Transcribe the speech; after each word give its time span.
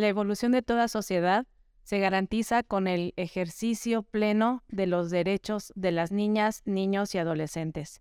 La 0.00 0.08
evolución 0.08 0.52
de 0.52 0.62
toda 0.62 0.88
sociedad 0.88 1.46
se 1.82 1.98
garantiza 1.98 2.62
con 2.62 2.86
el 2.86 3.12
ejercicio 3.16 4.02
pleno 4.02 4.64
de 4.68 4.86
los 4.86 5.10
derechos 5.10 5.74
de 5.76 5.92
las 5.92 6.10
niñas, 6.10 6.62
niños 6.64 7.14
y 7.14 7.18
adolescentes. 7.18 8.00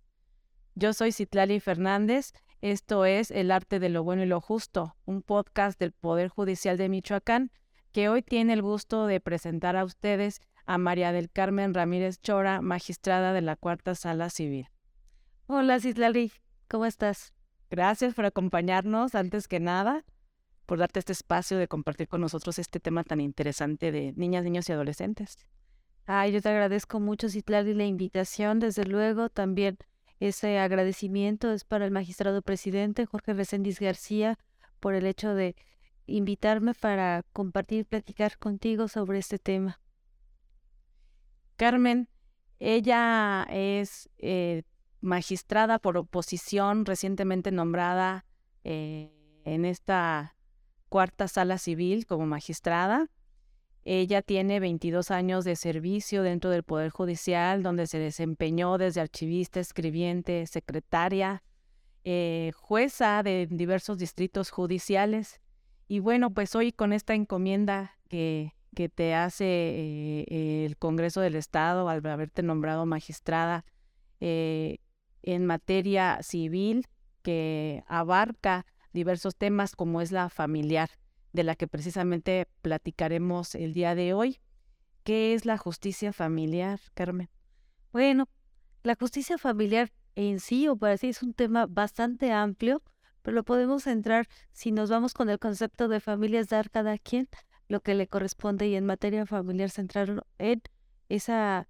Yo 0.75 0.93
soy 0.93 1.11
Citlali 1.11 1.59
Fernández, 1.59 2.31
esto 2.61 3.03
es 3.03 3.31
El 3.31 3.51
arte 3.51 3.79
de 3.81 3.89
lo 3.89 4.05
bueno 4.05 4.23
y 4.23 4.27
lo 4.27 4.39
justo, 4.39 4.95
un 5.03 5.21
podcast 5.21 5.77
del 5.77 5.91
Poder 5.91 6.29
Judicial 6.29 6.77
de 6.77 6.87
Michoacán 6.87 7.51
que 7.91 8.07
hoy 8.07 8.21
tiene 8.21 8.53
el 8.53 8.61
gusto 8.61 9.05
de 9.05 9.19
presentar 9.19 9.75
a 9.75 9.83
ustedes 9.83 10.39
a 10.65 10.77
María 10.77 11.11
del 11.11 11.29
Carmen 11.29 11.73
Ramírez 11.73 12.21
Chora, 12.21 12.61
magistrada 12.61 13.33
de 13.33 13.41
la 13.41 13.57
Cuarta 13.57 13.93
Sala 13.93 14.29
Civil. 14.29 14.69
Hola 15.47 15.81
Citlali, 15.81 16.31
¿cómo 16.69 16.85
estás? 16.85 17.33
Gracias 17.69 18.13
por 18.13 18.23
acompañarnos 18.23 19.15
antes 19.15 19.49
que 19.49 19.59
nada 19.59 20.05
por 20.69 20.77
darte 20.77 20.99
este 20.99 21.13
espacio 21.13 21.57
de 21.57 21.67
compartir 21.67 22.07
con 22.07 22.21
nosotros 22.21 22.59
este 22.59 22.79
tema 22.79 23.03
tan 23.03 23.19
interesante 23.21 23.91
de 23.91 24.13
niñas, 24.15 24.43
niños 24.43 24.69
y 24.69 24.71
adolescentes. 24.71 25.39
Ay, 26.05 26.31
yo 26.31 26.43
te 26.43 26.49
agradezco 26.49 26.99
mucho, 26.99 27.27
Citlali, 27.27 27.73
la 27.73 27.85
invitación. 27.85 28.59
Desde 28.59 28.85
luego, 28.85 29.29
también 29.29 29.79
ese 30.19 30.59
agradecimiento 30.59 31.51
es 31.51 31.63
para 31.63 31.85
el 31.85 31.91
magistrado 31.91 32.43
presidente 32.43 33.07
Jorge 33.07 33.33
Reséndiz 33.33 33.79
García 33.79 34.37
por 34.79 34.93
el 34.93 35.07
hecho 35.07 35.33
de 35.33 35.55
invitarme 36.05 36.75
para 36.75 37.23
compartir 37.33 37.87
platicar 37.87 38.37
contigo 38.37 38.87
sobre 38.87 39.17
este 39.17 39.39
tema. 39.39 39.81
Carmen, 41.55 42.09
ella 42.59 43.47
es 43.49 44.07
eh, 44.19 44.61
magistrada 45.01 45.79
por 45.79 45.97
oposición 45.97 46.85
recientemente 46.85 47.49
nombrada 47.49 48.27
eh, 48.63 49.11
en 49.45 49.65
esta 49.65 50.35
cuarta 50.89 51.27
sala 51.27 51.57
civil 51.57 52.05
como 52.05 52.25
magistrada. 52.25 53.09
Ella 53.85 54.21
tiene 54.21 54.59
22 54.59 55.09
años 55.11 55.45
de 55.45 55.55
servicio 55.55 56.21
dentro 56.21 56.49
del 56.49 56.63
Poder 56.63 56.89
Judicial, 56.91 57.63
donde 57.63 57.87
se 57.87 57.97
desempeñó 57.97 58.77
desde 58.77 59.01
archivista, 59.01 59.59
escribiente, 59.59 60.45
secretaria, 60.47 61.43
eh, 62.03 62.51
jueza 62.55 63.23
de 63.23 63.47
diversos 63.49 63.97
distritos 63.97 64.51
judiciales. 64.51 65.39
Y 65.87 65.99
bueno, 65.99 66.31
pues 66.31 66.55
hoy 66.55 66.71
con 66.71 66.93
esta 66.93 67.13
encomienda 67.13 67.97
que, 68.09 68.53
que 68.75 68.89
te 68.89 69.15
hace 69.15 69.45
eh, 69.45 70.65
el 70.65 70.77
Congreso 70.77 71.21
del 71.21 71.35
Estado 71.35 71.89
al 71.89 72.05
haberte 72.05 72.43
nombrado 72.43 72.85
magistrada 72.85 73.65
eh, 74.19 74.77
en 75.23 75.45
materia 75.45 76.19
civil, 76.21 76.85
que 77.21 77.83
abarca 77.87 78.65
diversos 78.93 79.35
temas 79.35 79.75
como 79.75 80.01
es 80.01 80.11
la 80.11 80.29
familiar, 80.29 80.89
de 81.33 81.43
la 81.43 81.55
que 81.55 81.67
precisamente 81.67 82.47
platicaremos 82.61 83.55
el 83.55 83.73
día 83.73 83.95
de 83.95 84.13
hoy. 84.13 84.39
¿Qué 85.03 85.33
es 85.33 85.45
la 85.45 85.57
justicia 85.57 86.13
familiar, 86.13 86.79
Carmen? 86.93 87.29
Bueno, 87.91 88.27
la 88.83 88.95
justicia 88.95 89.37
familiar 89.37 89.91
en 90.15 90.39
sí 90.39 90.67
o 90.67 90.75
para 90.75 90.97
sí 90.97 91.09
es 91.09 91.23
un 91.23 91.33
tema 91.33 91.65
bastante 91.65 92.31
amplio, 92.31 92.83
pero 93.21 93.35
lo 93.35 93.43
podemos 93.43 93.87
entrar 93.87 94.27
si 94.51 94.71
nos 94.71 94.89
vamos 94.89 95.13
con 95.13 95.29
el 95.29 95.39
concepto 95.39 95.87
de 95.87 95.99
familias, 95.99 96.49
dar 96.49 96.69
cada 96.69 96.97
quien 96.97 97.27
lo 97.67 97.81
que 97.81 97.95
le 97.95 98.07
corresponde 98.07 98.67
y 98.67 98.75
en 98.75 98.85
materia 98.85 99.25
familiar 99.25 99.69
centrarlo 99.69 100.25
en 100.37 100.61
esa, 101.07 101.67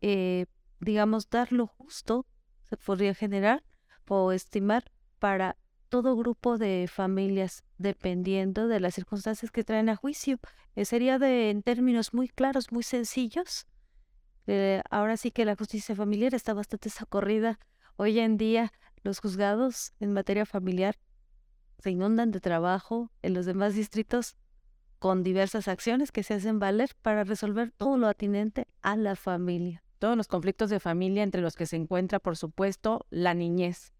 eh, 0.00 0.46
digamos, 0.80 1.30
dar 1.30 1.52
lo 1.52 1.66
justo, 1.66 2.26
se 2.64 2.76
podría 2.76 3.14
generar 3.14 3.64
o 4.06 4.32
estimar 4.32 4.84
para 5.18 5.56
todo 5.88 6.16
grupo 6.16 6.58
de 6.58 6.88
familias, 6.92 7.64
dependiendo 7.78 8.68
de 8.68 8.80
las 8.80 8.94
circunstancias 8.94 9.50
que 9.50 9.64
traen 9.64 9.88
a 9.88 9.96
juicio. 9.96 10.38
Eh, 10.76 10.84
sería 10.84 11.18
de, 11.18 11.50
en 11.50 11.62
términos 11.62 12.14
muy 12.14 12.28
claros, 12.28 12.72
muy 12.72 12.82
sencillos. 12.82 13.66
Eh, 14.46 14.82
ahora 14.90 15.16
sí 15.16 15.30
que 15.30 15.44
la 15.44 15.56
justicia 15.56 15.94
familiar 15.94 16.34
está 16.34 16.54
bastante 16.54 16.90
socorrida. 16.90 17.58
Hoy 17.96 18.18
en 18.18 18.36
día 18.36 18.72
los 19.02 19.20
juzgados 19.20 19.92
en 20.00 20.12
materia 20.12 20.46
familiar 20.46 20.96
se 21.78 21.90
inundan 21.90 22.30
de 22.30 22.40
trabajo 22.40 23.10
en 23.22 23.34
los 23.34 23.46
demás 23.46 23.74
distritos 23.74 24.36
con 24.98 25.22
diversas 25.22 25.68
acciones 25.68 26.12
que 26.12 26.22
se 26.22 26.34
hacen 26.34 26.58
valer 26.58 26.90
para 27.02 27.24
resolver 27.24 27.70
todo 27.70 27.98
lo 27.98 28.08
atinente 28.08 28.66
a 28.82 28.96
la 28.96 29.16
familia. 29.16 29.82
Todos 29.98 30.16
los 30.16 30.28
conflictos 30.28 30.70
de 30.70 30.80
familia 30.80 31.22
entre 31.22 31.40
los 31.40 31.54
que 31.54 31.66
se 31.66 31.76
encuentra, 31.76 32.18
por 32.18 32.36
supuesto, 32.36 33.06
la 33.10 33.34
niñez, 33.34 33.92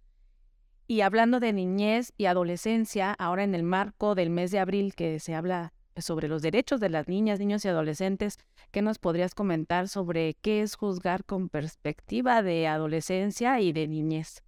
y 0.89 1.03
hablando 1.03 1.39
de 1.39 1.53
niñez 1.53 2.15
y 2.17 2.25
adolescencia, 2.25 3.13
ahora 3.13 3.45
en 3.45 3.55
el 3.55 3.63
marco 3.63 4.15
del 4.15 4.31
mes 4.31 4.51
de 4.51 4.59
abril 4.59 4.95
que 4.95 5.21
se 5.21 5.35
habla 5.35 5.75
sobre 5.99 6.29
los 6.29 6.41
derechos 6.41 6.81
de 6.81 6.89
las 6.89 7.09
niñas, 7.09 7.39
niños 7.39 7.63
y 7.65 7.69
adolescentes, 7.69 8.39
¿qué 8.71 8.81
nos 8.81 8.99
podrías 8.99 9.35
comentar 9.35 9.89
sobre 9.89 10.35
qué 10.41 10.63
es 10.63 10.77
juzgar 10.77 11.27
con 11.27 11.51
perspectiva 11.51 12.43
de 12.43 12.67
adolescencia 12.67 13.61
y 13.61 13.73
de 13.73 13.87
niñez? 13.87 14.43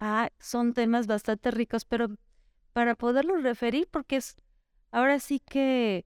Ah, 0.00 0.30
son 0.40 0.74
temas 0.74 1.06
bastante 1.06 1.52
ricos, 1.52 1.84
pero 1.84 2.08
para 2.72 2.96
poderlos 2.96 3.44
referir, 3.44 3.86
porque 3.88 4.16
es 4.16 4.34
ahora 4.90 5.20
sí 5.20 5.38
que 5.38 6.04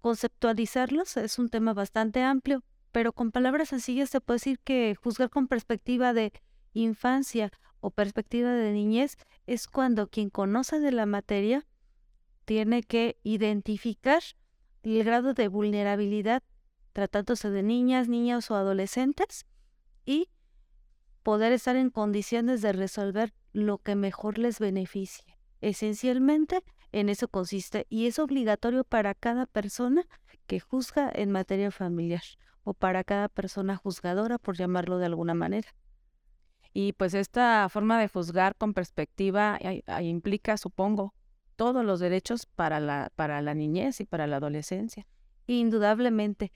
conceptualizarlos 0.00 1.16
es 1.16 1.40
un 1.40 1.48
tema 1.48 1.74
bastante 1.74 2.22
amplio, 2.22 2.62
pero 2.92 3.12
con 3.12 3.32
palabras 3.32 3.70
sencillas 3.70 4.10
se 4.10 4.20
puede 4.20 4.36
decir 4.36 4.60
que 4.60 4.94
juzgar 4.94 5.28
con 5.28 5.48
perspectiva 5.48 6.12
de 6.12 6.32
infancia 6.72 7.50
o 7.82 7.90
perspectiva 7.90 8.52
de 8.52 8.72
niñez 8.72 9.18
es 9.46 9.66
cuando 9.66 10.06
quien 10.06 10.30
conoce 10.30 10.80
de 10.80 10.92
la 10.92 11.04
materia 11.04 11.66
tiene 12.46 12.82
que 12.82 13.18
identificar 13.24 14.22
el 14.82 15.04
grado 15.04 15.34
de 15.34 15.48
vulnerabilidad 15.48 16.42
tratándose 16.92 17.50
de 17.50 17.62
niñas, 17.62 18.08
niños 18.08 18.50
o 18.50 18.56
adolescentes 18.56 19.46
y 20.04 20.28
poder 21.22 21.52
estar 21.52 21.76
en 21.76 21.90
condiciones 21.90 22.62
de 22.62 22.72
resolver 22.72 23.34
lo 23.52 23.78
que 23.78 23.96
mejor 23.96 24.38
les 24.38 24.58
beneficie. 24.58 25.24
Esencialmente 25.60 26.62
en 26.92 27.08
eso 27.08 27.28
consiste 27.28 27.86
y 27.88 28.06
es 28.06 28.18
obligatorio 28.18 28.84
para 28.84 29.14
cada 29.14 29.46
persona 29.46 30.06
que 30.46 30.60
juzga 30.60 31.10
en 31.12 31.30
materia 31.30 31.70
familiar 31.70 32.22
o 32.64 32.74
para 32.74 33.02
cada 33.02 33.28
persona 33.28 33.76
juzgadora, 33.76 34.38
por 34.38 34.56
llamarlo 34.56 34.98
de 34.98 35.06
alguna 35.06 35.34
manera. 35.34 35.74
Y 36.72 36.92
pues 36.94 37.14
esta 37.14 37.68
forma 37.68 38.00
de 38.00 38.08
juzgar 38.08 38.56
con 38.56 38.74
perspectiva 38.74 39.58
implica, 40.00 40.56
supongo, 40.56 41.14
todos 41.56 41.84
los 41.84 42.00
derechos 42.00 42.46
para 42.46 42.80
la, 42.80 43.12
para 43.14 43.42
la 43.42 43.54
niñez 43.54 44.00
y 44.00 44.04
para 44.04 44.26
la 44.26 44.36
adolescencia. 44.36 45.06
Indudablemente. 45.46 46.50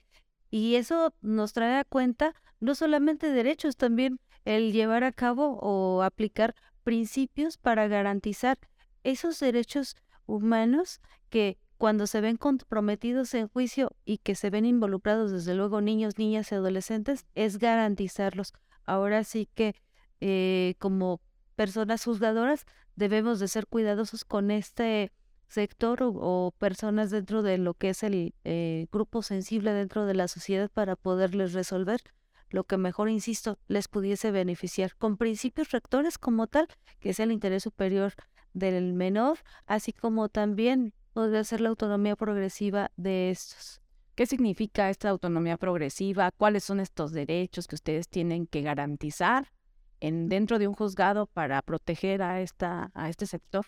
Y 0.49 0.75
eso 0.75 1.13
nos 1.21 1.53
trae 1.53 1.79
a 1.79 1.83
cuenta 1.83 2.33
no 2.59 2.73
solamente 2.73 3.31
derechos, 3.31 3.77
también 3.77 4.19
el 4.45 4.71
llevar 4.71 5.03
a 5.03 5.11
cabo 5.11 5.59
o 5.61 6.01
aplicar 6.01 6.55
principios 6.83 7.57
para 7.57 7.87
garantizar 7.87 8.57
esos 9.03 9.39
derechos 9.39 9.95
humanos 10.25 11.01
que 11.29 11.57
cuando 11.77 12.07
se 12.07 12.21
ven 12.21 12.37
comprometidos 12.37 13.33
en 13.33 13.49
juicio 13.49 13.91
y 14.03 14.17
que 14.17 14.35
se 14.35 14.49
ven 14.49 14.65
involucrados 14.65 15.31
desde 15.31 15.53
luego 15.53 15.81
niños, 15.81 16.17
niñas 16.17 16.51
y 16.51 16.55
adolescentes, 16.55 17.25
es 17.35 17.59
garantizarlos. 17.59 18.53
Ahora 18.85 19.23
sí 19.23 19.47
que 19.53 19.75
eh, 20.21 20.75
como 20.79 21.21
personas 21.55 22.03
juzgadoras 22.03 22.65
debemos 22.95 23.39
de 23.39 23.47
ser 23.47 23.67
cuidadosos 23.67 24.25
con 24.25 24.51
este 24.51 25.11
sector 25.47 25.99
o, 26.01 26.53
personas 26.57 27.09
dentro 27.09 27.41
de 27.41 27.57
lo 27.57 27.73
que 27.73 27.89
es 27.89 28.03
el 28.03 28.33
eh, 28.43 28.87
grupo 28.91 29.21
sensible 29.21 29.71
dentro 29.71 30.05
de 30.05 30.13
la 30.13 30.27
sociedad 30.27 30.69
para 30.69 30.95
poderles 30.95 31.53
resolver 31.53 32.01
lo 32.49 32.63
que 32.63 32.77
mejor, 32.77 33.09
insisto, 33.09 33.59
les 33.67 33.87
pudiese 33.87 34.31
beneficiar, 34.31 34.95
con 34.95 35.17
principios 35.17 35.71
rectores 35.71 36.17
como 36.17 36.47
tal, 36.47 36.67
que 36.99 37.09
es 37.09 37.19
el 37.19 37.31
interés 37.31 37.63
superior 37.63 38.13
del 38.53 38.93
menor, 38.93 39.39
así 39.65 39.93
como 39.93 40.29
también 40.29 40.93
podría 41.13 41.43
ser 41.43 41.61
la 41.61 41.69
autonomía 41.69 42.15
progresiva 42.15 42.91
de 42.95 43.31
estos. 43.31 43.81
¿Qué 44.15 44.25
significa 44.25 44.89
esta 44.89 45.09
autonomía 45.09 45.57
progresiva? 45.57 46.31
¿Cuáles 46.31 46.63
son 46.63 46.79
estos 46.79 47.11
derechos 47.11 47.67
que 47.67 47.75
ustedes 47.75 48.07
tienen 48.07 48.47
que 48.47 48.61
garantizar 48.61 49.51
en, 49.99 50.29
dentro 50.29 50.59
de 50.59 50.67
un 50.67 50.73
juzgado 50.73 51.27
para 51.27 51.61
proteger 51.61 52.21
a, 52.21 52.41
esta, 52.41 52.91
a 52.93 53.09
este 53.09 53.25
sector? 53.25 53.65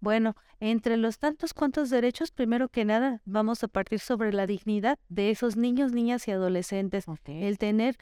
Bueno, 0.00 0.34
entre 0.60 0.96
los 0.96 1.18
tantos 1.18 1.52
cuantos 1.52 1.90
derechos, 1.90 2.30
primero 2.30 2.68
que 2.68 2.86
nada, 2.86 3.20
vamos 3.26 3.62
a 3.62 3.68
partir 3.68 4.00
sobre 4.00 4.32
la 4.32 4.46
dignidad 4.46 4.98
de 5.08 5.30
esos 5.30 5.56
niños, 5.56 5.92
niñas 5.92 6.26
y 6.26 6.30
adolescentes. 6.30 7.04
El 7.26 7.58
tener 7.58 7.96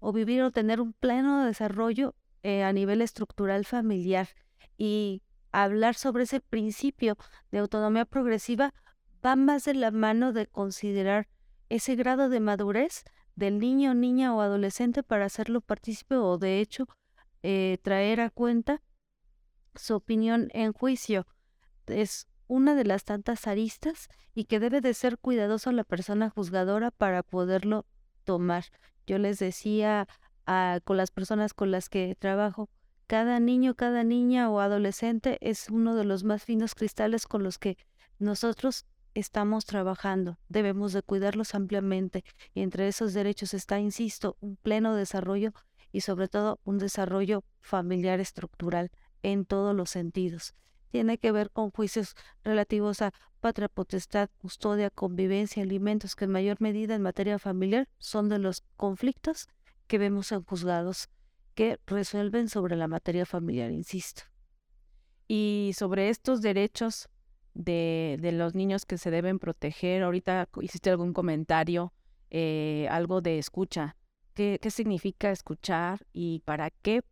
o 0.00 0.12
vivir 0.12 0.42
o 0.42 0.50
tener 0.50 0.80
un 0.80 0.92
pleno 0.92 1.46
desarrollo 1.46 2.14
eh, 2.42 2.64
a 2.64 2.72
nivel 2.72 3.00
estructural 3.00 3.64
familiar 3.64 4.28
y 4.76 5.22
hablar 5.52 5.94
sobre 5.94 6.24
ese 6.24 6.40
principio 6.40 7.16
de 7.52 7.58
autonomía 7.58 8.04
progresiva 8.04 8.74
va 9.24 9.36
más 9.36 9.64
de 9.64 9.74
la 9.74 9.90
mano 9.92 10.32
de 10.32 10.46
considerar 10.46 11.28
ese 11.68 11.94
grado 11.94 12.28
de 12.28 12.40
madurez 12.40 13.04
del 13.36 13.58
niño, 13.58 13.94
niña 13.94 14.34
o 14.34 14.40
adolescente 14.40 15.02
para 15.02 15.26
hacerlo 15.26 15.60
partícipe 15.60 16.16
o 16.16 16.38
de 16.38 16.60
hecho 16.60 16.86
eh, 17.42 17.78
traer 17.82 18.20
a 18.20 18.30
cuenta 18.30 18.82
su 19.74 19.94
opinión 19.94 20.48
en 20.52 20.72
juicio. 20.72 21.26
Es 21.86 22.26
una 22.46 22.74
de 22.74 22.84
las 22.84 23.04
tantas 23.04 23.46
aristas 23.46 24.08
y 24.34 24.44
que 24.44 24.60
debe 24.60 24.80
de 24.80 24.94
ser 24.94 25.18
cuidadoso 25.18 25.72
la 25.72 25.84
persona 25.84 26.30
juzgadora 26.30 26.90
para 26.90 27.22
poderlo 27.22 27.86
tomar. 28.24 28.64
Yo 29.06 29.18
les 29.18 29.38
decía 29.38 30.08
a, 30.46 30.80
con 30.84 30.96
las 30.96 31.10
personas 31.10 31.54
con 31.54 31.70
las 31.70 31.88
que 31.88 32.16
trabajo, 32.18 32.68
cada 33.06 33.38
niño, 33.40 33.74
cada 33.74 34.02
niña 34.02 34.50
o 34.50 34.60
adolescente 34.60 35.38
es 35.40 35.68
uno 35.68 35.94
de 35.94 36.04
los 36.04 36.24
más 36.24 36.44
finos 36.44 36.74
cristales 36.74 37.26
con 37.26 37.42
los 37.42 37.58
que 37.58 37.76
nosotros 38.18 38.86
estamos 39.14 39.64
trabajando. 39.64 40.38
Debemos 40.48 40.92
de 40.92 41.02
cuidarlos 41.02 41.54
ampliamente 41.54 42.24
y 42.52 42.62
entre 42.62 42.88
esos 42.88 43.14
derechos 43.14 43.54
está, 43.54 43.80
insisto, 43.80 44.36
un 44.40 44.56
pleno 44.56 44.94
desarrollo 44.94 45.52
y 45.92 46.00
sobre 46.00 46.28
todo 46.28 46.60
un 46.64 46.78
desarrollo 46.78 47.44
familiar 47.60 48.20
estructural 48.20 48.90
en 49.22 49.44
todos 49.44 49.74
los 49.74 49.90
sentidos. 49.90 50.54
Tiene 50.90 51.18
que 51.18 51.32
ver 51.32 51.50
con 51.50 51.70
juicios 51.70 52.14
relativos 52.44 53.02
a 53.02 53.12
patria 53.40 53.68
potestad, 53.68 54.30
custodia, 54.38 54.90
convivencia, 54.90 55.62
alimentos, 55.62 56.14
que 56.14 56.26
en 56.26 56.30
mayor 56.30 56.60
medida 56.60 56.94
en 56.94 57.02
materia 57.02 57.38
familiar 57.38 57.88
son 57.98 58.28
de 58.28 58.38
los 58.38 58.62
conflictos 58.76 59.48
que 59.86 59.98
vemos 59.98 60.32
en 60.32 60.44
juzgados 60.44 61.08
que 61.54 61.78
resuelven 61.86 62.48
sobre 62.48 62.76
la 62.76 62.88
materia 62.88 63.26
familiar, 63.26 63.70
insisto. 63.70 64.22
Y 65.28 65.72
sobre 65.76 66.10
estos 66.10 66.42
derechos 66.42 67.08
de, 67.54 68.18
de 68.20 68.32
los 68.32 68.54
niños 68.54 68.84
que 68.84 68.98
se 68.98 69.10
deben 69.10 69.38
proteger, 69.38 70.02
ahorita 70.02 70.48
hiciste 70.60 70.90
algún 70.90 71.12
comentario, 71.12 71.92
eh, 72.30 72.86
algo 72.90 73.20
de 73.20 73.38
escucha. 73.38 73.96
¿Qué, 74.34 74.58
¿Qué 74.60 74.70
significa 74.70 75.30
escuchar 75.30 76.06
y 76.12 76.40
para 76.44 76.70
qué 76.70 77.02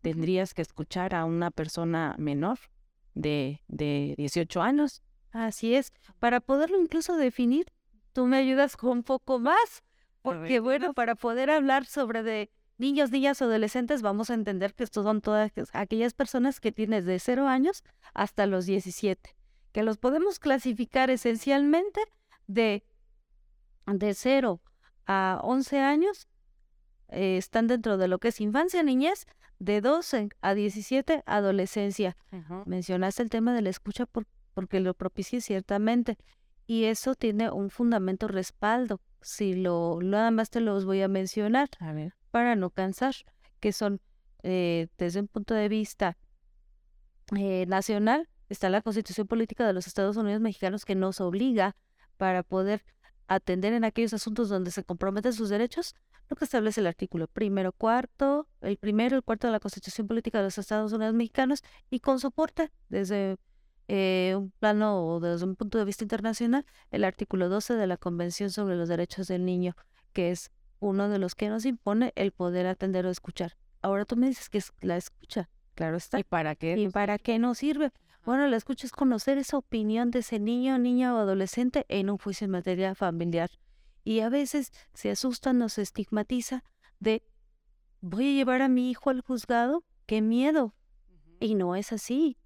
tendrías 0.00 0.54
que 0.54 0.62
escuchar 0.62 1.14
a 1.14 1.24
una 1.24 1.50
persona 1.50 2.14
menor 2.18 2.58
de, 3.14 3.62
de 3.68 4.14
18 4.16 4.62
años? 4.62 5.02
Así 5.32 5.74
es, 5.74 5.92
para 6.18 6.40
poderlo 6.40 6.80
incluso 6.80 7.16
definir, 7.16 7.66
tú 8.12 8.26
me 8.26 8.36
ayudas 8.36 8.76
con 8.76 8.90
un 8.90 9.02
poco 9.02 9.38
más, 9.38 9.82
porque 10.22 10.60
bueno, 10.60 10.92
para 10.92 11.14
poder 11.14 11.50
hablar 11.50 11.86
sobre 11.86 12.22
de 12.22 12.50
niños, 12.78 13.10
niñas 13.10 13.40
o 13.40 13.44
adolescentes, 13.44 14.02
vamos 14.02 14.30
a 14.30 14.34
entender 14.34 14.74
que 14.74 14.84
estos 14.84 15.04
son 15.04 15.20
todas 15.20 15.52
aquellas 15.72 16.14
personas 16.14 16.60
que 16.60 16.72
tienen 16.72 17.04
de 17.04 17.18
0 17.18 17.46
años 17.46 17.84
hasta 18.12 18.46
los 18.46 18.66
17, 18.66 19.36
que 19.72 19.82
los 19.82 19.98
podemos 19.98 20.38
clasificar 20.38 21.10
esencialmente 21.10 22.00
de, 22.46 22.84
de 23.86 24.14
0 24.14 24.60
a 25.06 25.40
11 25.42 25.78
años, 25.80 26.28
eh, 27.08 27.36
están 27.36 27.66
dentro 27.66 27.98
de 27.98 28.08
lo 28.08 28.18
que 28.18 28.28
es 28.28 28.40
infancia, 28.40 28.82
niñez, 28.82 29.26
de 29.58 29.80
12 29.80 30.30
a 30.40 30.54
17, 30.54 31.22
adolescencia. 31.26 32.16
Mencionaste 32.64 33.22
el 33.22 33.30
tema 33.30 33.54
de 33.54 33.62
la 33.62 33.70
escucha 33.70 34.06
porque 34.54 34.80
lo 34.80 34.94
propicia 34.94 35.40
ciertamente 35.40 36.16
y 36.66 36.84
eso 36.84 37.14
tiene 37.14 37.50
un 37.50 37.68
fundamento 37.68 38.26
respaldo. 38.26 39.00
Si 39.20 39.54
lo 39.54 39.98
nada 40.02 40.30
más 40.30 40.48
te 40.48 40.60
los 40.60 40.86
voy 40.86 41.02
a 41.02 41.08
mencionar. 41.08 41.68
A 41.78 41.92
ver 41.92 42.14
para 42.30 42.56
no 42.56 42.70
cansar, 42.70 43.14
que 43.60 43.72
son 43.72 44.00
eh, 44.42 44.88
desde 44.98 45.20
un 45.20 45.28
punto 45.28 45.54
de 45.54 45.68
vista 45.68 46.16
eh, 47.36 47.66
nacional, 47.66 48.28
está 48.50 48.68
la 48.68 48.82
Constitución 48.82 49.26
Política 49.26 49.66
de 49.66 49.72
los 49.72 49.86
Estados 49.86 50.16
Unidos 50.16 50.40
Mexicanos 50.40 50.84
que 50.84 50.94
nos 50.94 51.20
obliga 51.20 51.76
para 52.16 52.42
poder 52.42 52.84
atender 53.28 53.72
en 53.72 53.84
aquellos 53.84 54.12
asuntos 54.12 54.48
donde 54.48 54.72
se 54.72 54.84
comprometen 54.84 55.32
sus 55.32 55.48
derechos, 55.48 55.94
lo 56.28 56.36
que 56.36 56.44
establece 56.44 56.80
el 56.80 56.88
artículo 56.88 57.28
primero, 57.28 57.72
cuarto, 57.72 58.48
el 58.60 58.76
primero, 58.76 59.16
el 59.16 59.22
cuarto 59.22 59.46
de 59.46 59.52
la 59.52 59.60
Constitución 59.60 60.08
Política 60.08 60.38
de 60.38 60.44
los 60.44 60.58
Estados 60.58 60.92
Unidos 60.92 61.14
Mexicanos 61.14 61.62
y 61.90 62.00
con 62.00 62.18
soporte 62.18 62.72
desde 62.88 63.36
eh, 63.86 64.34
un 64.36 64.50
plano 64.58 65.06
o 65.06 65.20
desde 65.20 65.44
un 65.44 65.54
punto 65.56 65.78
de 65.78 65.84
vista 65.84 66.04
internacional, 66.04 66.66
el 66.90 67.04
artículo 67.04 67.48
12 67.48 67.74
de 67.74 67.86
la 67.86 67.96
Convención 67.96 68.50
sobre 68.50 68.76
los 68.76 68.88
Derechos 68.88 69.28
del 69.28 69.44
Niño, 69.44 69.76
que 70.12 70.30
es 70.30 70.50
uno 70.80 71.08
de 71.08 71.18
los 71.18 71.34
que 71.36 71.48
nos 71.48 71.64
impone 71.64 72.12
el 72.16 72.32
poder 72.32 72.66
atender 72.66 73.06
o 73.06 73.10
escuchar. 73.10 73.56
Ahora 73.80 74.04
tú 74.04 74.16
me 74.16 74.26
dices 74.26 74.48
que 74.48 74.58
es 74.58 74.72
la 74.80 74.96
escucha, 74.96 75.48
claro 75.74 75.96
está. 75.96 76.18
¿Y 76.18 76.24
para 76.24 76.56
qué? 76.56 76.76
¿Y 76.76 76.88
para 76.88 77.18
qué 77.18 77.38
nos 77.38 77.58
sirve? 77.58 77.92
Bueno, 78.24 78.46
la 78.48 78.56
escucha 78.56 78.86
es 78.86 78.92
conocer 78.92 79.38
esa 79.38 79.56
opinión 79.56 80.10
de 80.10 80.18
ese 80.18 80.38
niño, 80.38 80.78
niña 80.78 81.14
o 81.14 81.18
adolescente 81.18 81.86
en 81.88 82.10
un 82.10 82.18
juicio 82.18 82.44
en 82.44 82.50
materia 82.50 82.94
familiar. 82.94 83.50
Y 84.04 84.20
a 84.20 84.28
veces 84.28 84.72
se 84.92 85.10
asusta, 85.10 85.52
nos 85.52 85.78
estigmatiza 85.78 86.62
de 86.98 87.22
voy 88.00 88.30
a 88.30 88.32
llevar 88.32 88.62
a 88.62 88.68
mi 88.68 88.90
hijo 88.90 89.10
al 89.10 89.22
juzgado, 89.22 89.84
qué 90.06 90.20
miedo. 90.20 90.74
Y 91.38 91.54
no 91.54 91.76
es 91.76 91.92
así. 91.92 92.36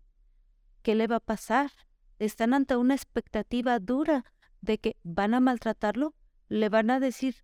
¿Qué 0.83 0.95
le 0.95 1.07
va 1.07 1.17
a 1.17 1.21
pasar? 1.21 1.73
Están 2.19 2.55
ante 2.55 2.77
una 2.77 2.95
expectativa 2.95 3.79
dura 3.81 4.25
de 4.61 4.79
que 4.79 4.97
van 5.03 5.35
a 5.35 5.41
maltratarlo, 5.41 6.15
le 6.49 6.69
van 6.69 6.91
a 6.91 7.01
decir 7.01 7.37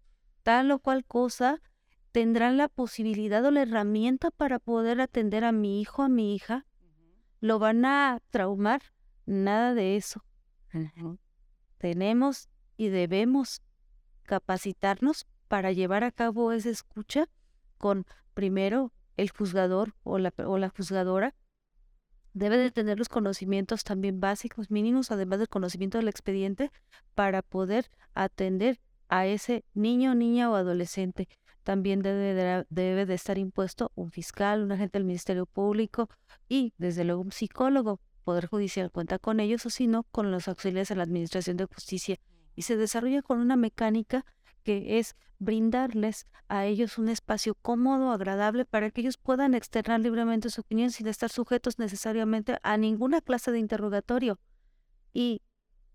tal 0.43 0.71
o 0.71 0.79
cual 0.79 1.05
cosa, 1.05 1.61
tendrán 2.12 2.56
la 2.56 2.69
posibilidad 2.69 3.44
o 3.44 3.50
la 3.50 3.62
herramienta 3.62 4.31
para 4.31 4.59
poder 4.59 5.00
atender 5.00 5.44
a 5.44 5.53
mi 5.53 5.81
hijo, 5.81 6.03
a 6.03 6.09
mi 6.09 6.35
hija. 6.35 6.67
¿Lo 7.41 7.59
van 7.59 7.85
a 7.85 8.21
traumar? 8.31 8.83
Nada 9.25 9.75
de 9.75 9.97
eso. 9.97 10.25
Tenemos 11.79 12.49
y 12.77 12.89
debemos 12.89 13.63
capacitarnos 14.25 15.27
para 15.49 15.73
llevar 15.73 16.05
a 16.05 16.13
cabo 16.13 16.53
esa 16.53 16.71
escucha 16.71 17.29
con 17.79 18.07
primero 18.35 18.93
el 19.17 19.31
juzgador 19.31 19.95
o 20.03 20.19
la, 20.19 20.33
o 20.47 20.59
la 20.59 20.69
juzgadora. 20.69 21.35
Debe 22.33 22.59
de 22.59 22.71
tener 22.71 22.99
los 22.99 23.09
conocimientos 23.09 23.85
también 23.85 24.21
básicos, 24.21 24.71
mínimos, 24.71 25.11
además 25.11 25.41
del 25.41 25.49
conocimiento 25.49 25.99
del 25.99 26.09
expediente, 26.09 26.71
para 27.15 27.43
poder 27.43 27.91
atender 28.15 28.81
a 29.09 29.27
ese 29.27 29.65
niño, 29.75 30.15
niña 30.15 30.51
o 30.51 30.55
adolescente. 30.55 31.29
También 31.62 32.01
debe 32.01 32.35
de, 32.35 32.67
debe 32.71 33.07
de 33.07 33.15
estar 33.15 33.39
impuesto 33.39 33.93
un 33.95 34.11
fiscal, 34.11 34.62
un 34.62 34.73
agente 34.73 34.99
del 34.99 35.07
Ministerio 35.07 35.47
Público 35.47 36.09
y, 36.49 36.73
desde 36.79 37.05
luego, 37.05 37.23
un 37.23 37.33
psicólogo. 37.33 38.01
Poder 38.25 38.47
Judicial 38.47 38.91
cuenta 38.91 39.19
con 39.19 39.41
ellos 39.41 39.65
o 39.67 39.71
si 39.71 39.87
no, 39.87 40.05
con 40.05 40.31
los 40.31 40.47
auxiliares 40.47 40.89
de 40.89 40.97
la 40.97 41.05
Administración 41.05 41.57
de 41.57 41.67
Justicia. 41.67 42.19
Y 42.55 42.62
se 42.62 42.77
desarrolla 42.77 43.23
con 43.23 43.39
una 43.39 43.57
mecánica 43.57 44.25
que 44.62 44.99
es 44.99 45.17
brindarles 45.39 46.27
a 46.49 46.67
ellos 46.67 46.99
un 46.99 47.09
espacio 47.09 47.55
cómodo, 47.55 48.13
agradable, 48.13 48.65
para 48.67 48.91
que 48.91 49.01
ellos 49.01 49.17
puedan 49.17 49.55
externar 49.55 50.01
libremente 50.01 50.51
su 50.51 50.61
opinión 50.61 50.91
sin 50.91 51.09
estar 51.09 51.31
sujetos 51.31 51.79
necesariamente 51.79 52.59
a 52.63 52.77
ninguna 52.77 53.21
clase 53.21 53.51
de 53.51 53.59
interrogatorio. 53.59 54.39
Y 55.13 55.43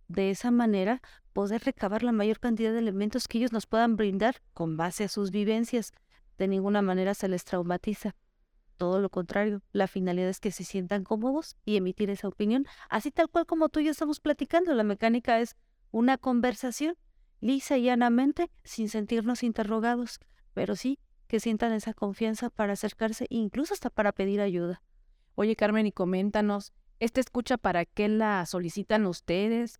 de 0.07 0.29
esa 0.29 0.51
manera 0.51 1.01
poder 1.33 1.63
recabar 1.63 2.03
la 2.03 2.11
mayor 2.11 2.39
cantidad 2.39 2.71
de 2.71 2.79
elementos 2.79 3.27
que 3.27 3.39
ellos 3.39 3.51
nos 3.51 3.65
puedan 3.65 3.95
brindar 3.95 4.41
con 4.53 4.77
base 4.77 5.03
a 5.03 5.09
sus 5.09 5.31
vivencias. 5.31 5.91
De 6.37 6.47
ninguna 6.47 6.81
manera 6.81 7.13
se 7.13 7.27
les 7.27 7.43
traumatiza. 7.43 8.15
Todo 8.77 8.99
lo 8.99 9.09
contrario, 9.09 9.61
la 9.71 9.87
finalidad 9.87 10.29
es 10.29 10.39
que 10.39 10.51
se 10.51 10.63
sientan 10.63 11.03
cómodos 11.03 11.55
y 11.63 11.77
emitir 11.77 12.09
esa 12.09 12.27
opinión, 12.27 12.65
así 12.89 13.09
tal 13.09 13.29
cual 13.29 13.45
como 13.45 13.69
tú 13.69 13.79
y 13.79 13.85
yo 13.85 13.91
estamos 13.91 14.19
platicando. 14.19 14.73
La 14.73 14.83
mecánica 14.83 15.39
es 15.39 15.55
una 15.91 16.17
conversación 16.17 16.97
lisa 17.39 17.77
y 17.77 17.83
llanamente, 17.83 18.49
sin 18.63 18.89
sentirnos 18.89 19.43
interrogados, 19.43 20.19
pero 20.53 20.75
sí 20.75 20.99
que 21.27 21.39
sientan 21.39 21.73
esa 21.73 21.93
confianza 21.93 22.49
para 22.49 22.73
acercarse, 22.73 23.27
incluso 23.29 23.73
hasta 23.73 23.89
para 23.89 24.11
pedir 24.11 24.41
ayuda. 24.41 24.81
Oye, 25.35 25.55
Carmen, 25.55 25.85
y 25.85 25.91
coméntanos, 25.91 26.73
¿esta 26.99 27.19
escucha 27.19 27.57
para 27.57 27.85
qué 27.85 28.07
la 28.07 28.45
solicitan 28.45 29.05
ustedes? 29.05 29.79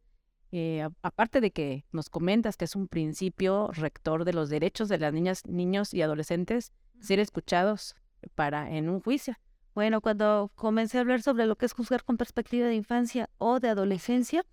Eh, 0.58 0.88
aparte 1.02 1.42
de 1.42 1.52
que 1.52 1.84
nos 1.92 2.10
comentas 2.10 2.56
que 2.56 2.64
es 2.64 2.78
un 2.78 2.88
principio 2.88 3.72
rector 3.74 4.24
de 4.24 4.32
los 4.32 4.50
derechos 4.50 4.88
de 4.88 4.98
las 4.98 5.12
niñas, 5.12 5.46
niños 5.46 5.94
y 5.94 6.02
adolescentes, 6.02 6.72
ser 7.02 7.20
escuchados 7.20 7.98
para 8.36 8.72
en 8.72 8.88
un 8.88 9.02
juicio. 9.02 9.36
Bueno, 9.74 10.00
cuando 10.00 10.50
comencé 10.56 10.98
a 10.98 11.02
hablar 11.02 11.22
sobre 11.22 11.46
lo 11.46 11.58
que 11.58 11.66
es 11.66 11.74
juzgar 11.74 12.06
con 12.06 12.16
perspectiva 12.16 12.68
de 12.68 12.76
infancia 12.76 13.30
o 13.38 13.60
de 13.60 13.68
adolescencia, 13.68 14.46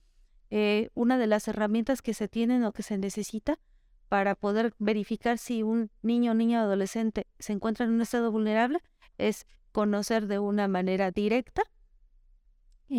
eh, 0.50 0.90
una 0.94 1.18
de 1.18 1.28
las 1.28 1.46
herramientas 1.46 2.02
que 2.02 2.14
se 2.14 2.26
tienen 2.26 2.64
o 2.64 2.72
que 2.72 2.82
se 2.82 2.98
necesita 2.98 3.60
para 4.08 4.34
poder 4.34 4.74
verificar 4.80 5.38
si 5.38 5.62
un 5.62 5.92
niño, 6.02 6.34
niña 6.34 6.62
o 6.62 6.64
adolescente 6.64 7.28
se 7.38 7.52
encuentra 7.52 7.86
en 7.86 7.92
un 7.92 8.00
estado 8.00 8.32
vulnerable 8.32 8.80
es 9.18 9.46
conocer 9.70 10.26
de 10.26 10.40
una 10.40 10.66
manera 10.66 11.12
directa 11.12 11.62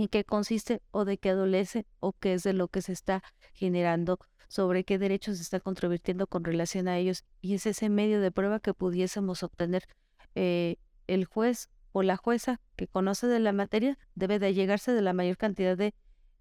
en 0.02 0.08
qué 0.08 0.24
consiste 0.24 0.82
o 0.92 1.06
de 1.06 1.18
qué 1.18 1.30
adolece 1.30 1.86
o 2.00 2.14
qué 2.14 2.34
es 2.34 2.44
de 2.44 2.54
lo 2.54 2.68
que 2.68 2.82
se 2.82 2.94
está 2.94 3.24
generando, 3.54 4.20
sobre 4.48 4.84
qué 4.84 4.98
derechos 4.98 5.38
se 5.38 5.44
está 5.44 5.60
controvirtiendo 5.60 6.28
con 6.28 6.44
relación 6.44 6.88
a 6.88 6.98
ellos. 6.98 7.26
Y 7.42 7.56
es 7.56 7.66
ese 7.66 7.90
medio 7.90 8.22
de 8.22 8.32
prueba 8.32 8.60
que 8.60 8.74
pudiésemos 8.74 9.44
obtener. 9.44 9.88
Eh, 10.36 10.78
el 11.08 11.26
juez 11.26 11.70
o 11.92 12.04
la 12.04 12.18
jueza 12.18 12.60
que 12.76 12.88
conoce 12.88 13.28
de 13.28 13.40
la 13.40 13.54
materia 13.54 13.98
debe 14.16 14.40
de 14.40 14.54
llegarse 14.54 14.92
de 14.94 15.02
la 15.02 15.14
mayor 15.14 15.38
cantidad 15.38 15.78
de 15.78 15.94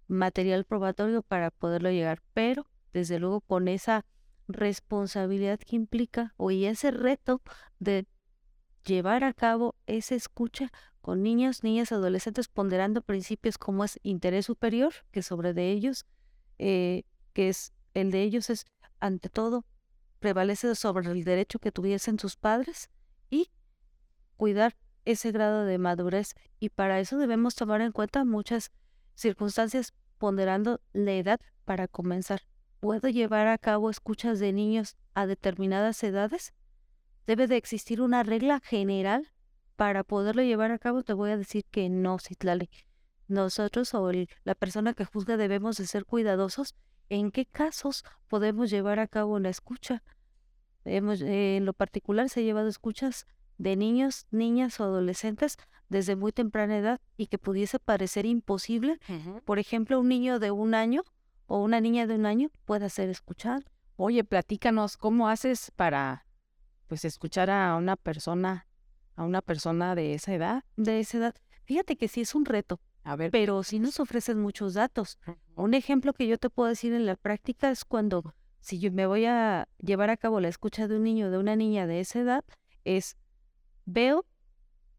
material 0.08 0.64
probatorio 0.64 1.22
para 1.22 1.50
poderlo 1.50 1.90
llegar, 1.90 2.22
pero 2.34 2.66
desde 2.92 3.18
luego 3.18 3.40
con 3.40 3.68
esa 3.68 4.04
responsabilidad 4.48 5.58
que 5.60 5.76
implica 5.76 6.34
o 6.36 6.50
y 6.50 6.66
ese 6.66 6.90
reto 6.90 7.42
de 7.78 8.06
llevar 8.84 9.24
a 9.24 9.32
cabo 9.32 9.76
esa 9.86 10.14
escucha 10.14 10.70
con 11.02 11.22
niños, 11.22 11.64
niñas, 11.64 11.92
adolescentes, 11.92 12.48
ponderando 12.48 13.02
principios 13.02 13.58
como 13.58 13.84
es 13.84 13.98
interés 14.02 14.46
superior, 14.46 14.94
que 15.10 15.22
sobre 15.22 15.52
de 15.52 15.70
ellos, 15.70 16.06
eh, 16.58 17.02
que 17.34 17.48
es 17.48 17.72
el 17.92 18.10
de 18.12 18.22
ellos 18.22 18.48
es, 18.48 18.64
ante 19.00 19.28
todo, 19.28 19.66
prevalece 20.20 20.74
sobre 20.76 21.10
el 21.10 21.24
derecho 21.24 21.58
que 21.58 21.72
tuviesen 21.72 22.18
sus 22.18 22.36
padres 22.36 22.88
y 23.28 23.50
cuidar 24.36 24.76
ese 25.04 25.32
grado 25.32 25.64
de 25.64 25.76
madurez. 25.78 26.34
Y 26.60 26.68
para 26.68 27.00
eso 27.00 27.18
debemos 27.18 27.56
tomar 27.56 27.80
en 27.80 27.90
cuenta 27.90 28.24
muchas 28.24 28.70
circunstancias 29.14 29.92
ponderando 30.18 30.80
la 30.92 31.12
edad 31.12 31.40
para 31.64 31.88
comenzar. 31.88 32.42
¿Puedo 32.78 33.08
llevar 33.08 33.48
a 33.48 33.58
cabo 33.58 33.90
escuchas 33.90 34.38
de 34.38 34.52
niños 34.52 34.96
a 35.14 35.26
determinadas 35.26 36.02
edades? 36.04 36.54
¿Debe 37.26 37.48
de 37.48 37.56
existir 37.56 38.00
una 38.00 38.22
regla 38.22 38.60
general 38.60 39.32
para 39.76 40.04
poderlo 40.04 40.42
llevar 40.42 40.70
a 40.70 40.78
cabo? 40.78 41.02
Te 41.02 41.12
voy 41.12 41.30
a 41.30 41.36
decir 41.36 41.64
que 41.70 41.88
no, 41.88 42.18
Citlali. 42.18 42.70
Nosotros 43.28 43.94
o 43.94 44.10
la 44.44 44.54
persona 44.54 44.94
que 44.94 45.04
juzga 45.04 45.36
debemos 45.36 45.76
de 45.76 45.86
ser 45.86 46.04
cuidadosos 46.04 46.74
en 47.08 47.30
qué 47.30 47.46
casos 47.46 48.04
podemos 48.28 48.70
llevar 48.70 48.98
a 48.98 49.06
cabo 49.06 49.34
una 49.34 49.48
escucha. 49.48 50.02
Hemos, 50.84 51.20
en 51.20 51.64
lo 51.64 51.72
particular 51.72 52.28
se 52.28 52.40
ha 52.40 52.42
llevado 52.42 52.68
escuchas 52.68 53.26
de 53.58 53.76
niños, 53.76 54.26
niñas 54.30 54.80
o 54.80 54.84
adolescentes 54.84 55.56
desde 55.88 56.16
muy 56.16 56.32
temprana 56.32 56.78
edad 56.78 57.00
y 57.16 57.26
que 57.26 57.38
pudiese 57.38 57.78
parecer 57.78 58.26
imposible. 58.26 58.98
Por 59.44 59.58
ejemplo, 59.58 60.00
un 60.00 60.08
niño 60.08 60.38
de 60.38 60.50
un 60.50 60.74
año 60.74 61.02
o 61.46 61.62
una 61.62 61.80
niña 61.80 62.06
de 62.06 62.14
un 62.14 62.26
año 62.26 62.50
pueda 62.64 62.88
ser 62.88 63.08
escuchado. 63.10 63.62
Oye, 63.96 64.24
platícanos, 64.24 64.96
¿cómo 64.96 65.28
haces 65.28 65.70
para 65.76 66.26
pues 66.86 67.04
escuchar 67.04 67.50
a 67.50 67.76
una 67.76 67.96
persona, 67.96 68.66
a 69.16 69.24
una 69.24 69.42
persona 69.42 69.94
de 69.94 70.14
esa 70.14 70.34
edad? 70.34 70.64
De 70.76 71.00
esa 71.00 71.18
edad. 71.18 71.34
Fíjate 71.64 71.96
que 71.96 72.08
sí 72.08 72.22
es 72.22 72.34
un 72.34 72.44
reto. 72.44 72.80
A 73.04 73.16
ver. 73.16 73.30
Pero 73.30 73.62
sí 73.62 73.78
nos 73.78 73.98
ofrecen 74.00 74.38
muchos 74.40 74.74
datos. 74.74 75.18
Un 75.56 75.74
ejemplo 75.74 76.12
que 76.12 76.26
yo 76.26 76.38
te 76.38 76.50
puedo 76.50 76.68
decir 76.68 76.92
en 76.92 77.06
la 77.06 77.16
práctica 77.16 77.70
es 77.70 77.84
cuando, 77.84 78.34
si 78.60 78.78
yo 78.78 78.92
me 78.92 79.06
voy 79.06 79.24
a 79.26 79.68
llevar 79.78 80.10
a 80.10 80.16
cabo 80.16 80.40
la 80.40 80.48
escucha 80.48 80.86
de 80.86 80.96
un 80.96 81.02
niño 81.02 81.26
o 81.26 81.30
de 81.30 81.38
una 81.38 81.56
niña 81.56 81.86
de 81.86 82.00
esa 82.00 82.20
edad, 82.20 82.44
es 82.84 83.16
veo 83.84 84.24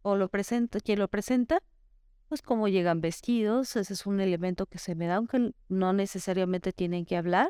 o 0.01 0.17
lo 0.17 0.27
presento, 0.27 0.79
quien 0.81 0.99
lo 0.99 1.07
presenta, 1.07 1.63
pues 2.27 2.41
cómo 2.41 2.67
llegan 2.67 2.99
vestidos, 2.99 3.75
ese 3.75 3.93
es 3.93 4.05
un 4.05 4.19
elemento 4.19 4.65
que 4.65 4.79
se 4.79 4.95
me 4.95 5.07
da, 5.07 5.15
aunque 5.15 5.53
no 5.69 5.93
necesariamente 5.93 6.73
tienen 6.73 7.05
que 7.05 7.15
hablar. 7.15 7.49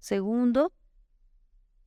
Segundo, 0.00 0.72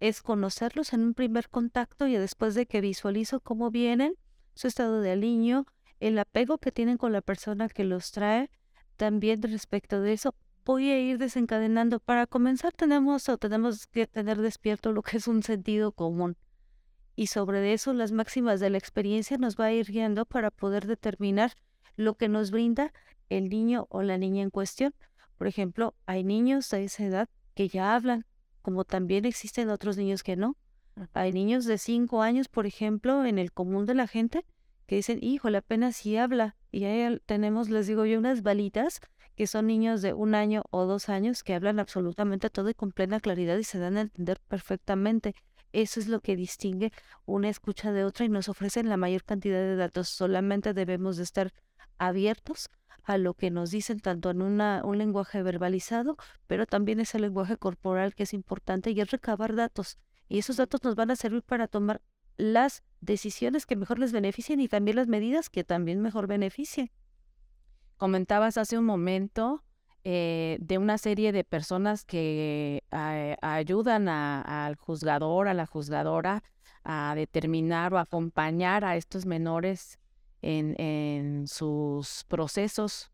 es 0.02 0.22
conocerlos 0.22 0.92
en 0.92 1.04
un 1.04 1.14
primer 1.14 1.48
contacto 1.48 2.08
y 2.08 2.16
después 2.16 2.54
de 2.54 2.66
que 2.66 2.82
visualizo 2.82 3.40
cómo 3.40 3.72
vienen, 3.72 4.16
su 4.54 4.68
estado 4.68 5.00
de 5.00 5.12
aliño, 5.12 5.66
el 6.02 6.20
apego 6.20 6.58
que 6.58 6.74
tienen 6.74 6.98
con 6.98 7.14
la 7.14 7.22
persona 7.22 7.70
que 7.70 7.86
los 7.86 8.12
trae, 8.12 8.50
también 8.98 9.42
respecto 9.42 10.02
de 10.02 10.12
eso, 10.12 10.36
voy 10.66 10.90
a 10.90 11.00
ir 11.00 11.18
desencadenando. 11.18 12.02
Para 12.02 12.28
comenzar 12.28 12.74
tenemos 12.74 13.30
o 13.30 13.38
tenemos 13.38 13.88
que 13.88 14.08
tener 14.08 14.42
despierto 14.42 14.92
lo 14.92 15.02
que 15.02 15.16
es 15.18 15.28
un 15.30 15.44
sentido 15.44 15.94
común 15.94 16.36
y 17.16 17.28
sobre 17.28 17.74
eso 17.74 17.94
las 17.94 18.12
máximas 18.12 18.60
de 18.60 18.70
la 18.70 18.78
experiencia 18.78 19.38
nos 19.38 19.56
va 19.56 19.66
a 19.66 19.72
ir 19.72 19.92
guiando 19.92 20.26
para 20.26 20.52
poder 20.52 20.88
determinar 20.88 21.54
lo 21.96 22.16
que 22.16 22.30
nos 22.30 22.52
brinda 22.52 22.94
el 23.30 23.50
niño 23.50 23.86
o 23.90 24.02
la 24.02 24.18
niña 24.18 24.44
en 24.44 24.50
cuestión. 24.50 24.96
Por 25.38 25.48
ejemplo, 25.48 25.94
hay 26.06 26.24
niños 26.24 26.70
de 26.70 26.84
esa 26.84 27.04
edad 27.04 27.30
que 27.54 27.68
ya 27.68 27.96
hablan, 27.96 28.26
como 28.62 28.86
también 28.86 29.26
existen 29.26 29.70
otros 29.70 29.98
niños 29.98 30.24
que 30.24 30.36
no. 30.36 30.56
Hay 31.14 31.32
niños 31.32 31.66
de 31.66 31.78
cinco 31.78 32.22
años, 32.22 32.48
por 32.48 32.66
ejemplo, 32.66 33.26
en 33.26 33.40
el 33.40 33.52
común 33.52 33.86
de 33.86 33.96
la 33.96 34.08
gente, 34.08 34.46
que 34.86 34.96
dicen, 34.96 35.20
hijo, 35.22 35.50
la 35.50 35.62
pena 35.62 35.92
sí 35.92 36.18
habla. 36.18 36.56
Y 36.72 36.86
ahí 36.86 37.20
tenemos, 37.26 37.70
les 37.70 37.88
digo 37.88 38.06
yo, 38.06 38.20
unas 38.20 38.44
balitas 38.44 39.02
que 39.36 39.48
son 39.48 39.68
niños 39.68 40.02
de 40.02 40.14
un 40.14 40.36
año 40.36 40.64
o 40.70 40.86
dos 40.86 41.10
años 41.10 41.44
que 41.44 41.54
hablan 41.54 41.80
absolutamente 41.80 42.50
todo 42.50 42.70
y 42.70 42.74
con 42.74 42.92
plena 42.92 43.20
claridad 43.20 43.58
y 43.58 43.64
se 43.64 43.80
dan 43.80 43.98
a 43.98 44.02
entender 44.02 44.40
perfectamente. 44.48 45.36
Eso 45.74 46.00
es 46.00 46.08
lo 46.08 46.20
que 46.20 46.36
distingue 46.36 46.92
una 47.26 47.50
escucha 47.50 47.94
de 47.94 48.04
otra 48.04 48.26
y 48.26 48.30
nos 48.30 48.50
ofrecen 48.50 48.90
la 48.90 48.98
mayor 48.98 49.24
cantidad 49.24 49.60
de 49.60 49.78
datos. 49.78 50.10
Solamente 50.10 50.74
debemos 50.74 51.18
de 51.18 51.24
estar 51.24 51.54
abiertos 51.98 52.70
a 53.04 53.18
lo 53.18 53.34
que 53.34 53.52
nos 53.52 53.72
dicen 53.72 54.00
tanto 54.00 54.30
en 54.30 54.42
una, 54.42 54.82
un 54.84 54.98
lenguaje 54.98 55.42
verbalizado, 55.44 56.18
pero 56.48 56.66
también 56.66 57.00
ese 57.00 57.20
lenguaje 57.20 57.58
corporal 57.58 58.16
que 58.16 58.24
es 58.24 58.34
importante 58.34 58.92
y 58.92 59.02
es 59.02 59.12
recabar 59.12 59.56
datos. 59.56 59.98
Y 60.30 60.40
esos 60.40 60.58
datos 60.58 60.84
nos 60.84 60.96
van 60.96 61.12
a 61.12 61.16
servir 61.16 61.44
para 61.44 61.68
tomar 61.68 62.02
las 62.38 62.84
decisiones 63.02 63.66
que 63.66 63.76
mejor 63.76 64.00
les 64.00 64.12
beneficien 64.12 64.60
y 64.60 64.68
también 64.68 64.98
las 64.98 65.08
medidas 65.08 65.50
que 65.50 65.64
también 65.64 66.02
mejor 66.02 66.28
beneficien. 66.28 66.92
Comentabas 67.98 68.58
hace 68.58 68.78
un 68.78 68.86
momento 68.86 69.64
eh, 70.04 70.58
de 70.60 70.80
una 70.80 70.98
serie 70.98 71.32
de 71.32 71.44
personas 71.44 72.06
que 72.06 72.84
eh, 72.92 73.38
ayudan 73.42 74.10
al 74.10 74.76
juzgador, 74.76 75.48
a 75.48 75.54
la 75.54 75.68
juzgadora, 75.68 76.44
a 76.84 77.14
determinar 77.16 77.94
o 77.94 78.00
acompañar 78.00 78.86
a 78.86 78.96
estos 78.96 79.28
menores 79.28 80.00
en, 80.42 81.48
sus 81.48 82.24
procesos, 82.28 83.12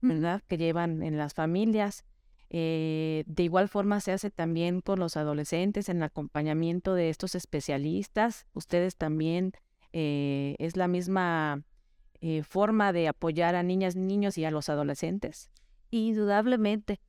mm. 0.00 0.08
¿verdad? 0.08 0.42
Que 0.48 0.58
llevan 0.58 1.02
en 1.02 1.16
las 1.16 1.34
familias. 1.34 2.04
Eh, 2.50 3.24
de 3.26 3.42
igual 3.44 3.68
forma 3.68 4.00
se 4.00 4.12
hace 4.12 4.30
también 4.30 4.80
con 4.80 4.98
los 4.98 5.16
adolescentes 5.16 5.88
en 5.88 5.98
el 5.98 6.02
acompañamiento 6.04 6.94
de 6.94 7.08
estos 7.08 7.34
especialistas. 7.34 8.46
Ustedes 8.54 8.96
también 8.96 9.52
es 9.92 10.76
la 10.76 10.86
misma 10.86 11.64
forma 12.44 12.92
de 12.92 13.08
apoyar 13.08 13.56
a 13.56 13.62
niñas, 13.62 13.96
niños 13.96 14.38
y 14.38 14.44
a 14.44 14.50
los 14.50 14.68
adolescentes. 14.68 15.50
Indudablemente. 15.90 17.00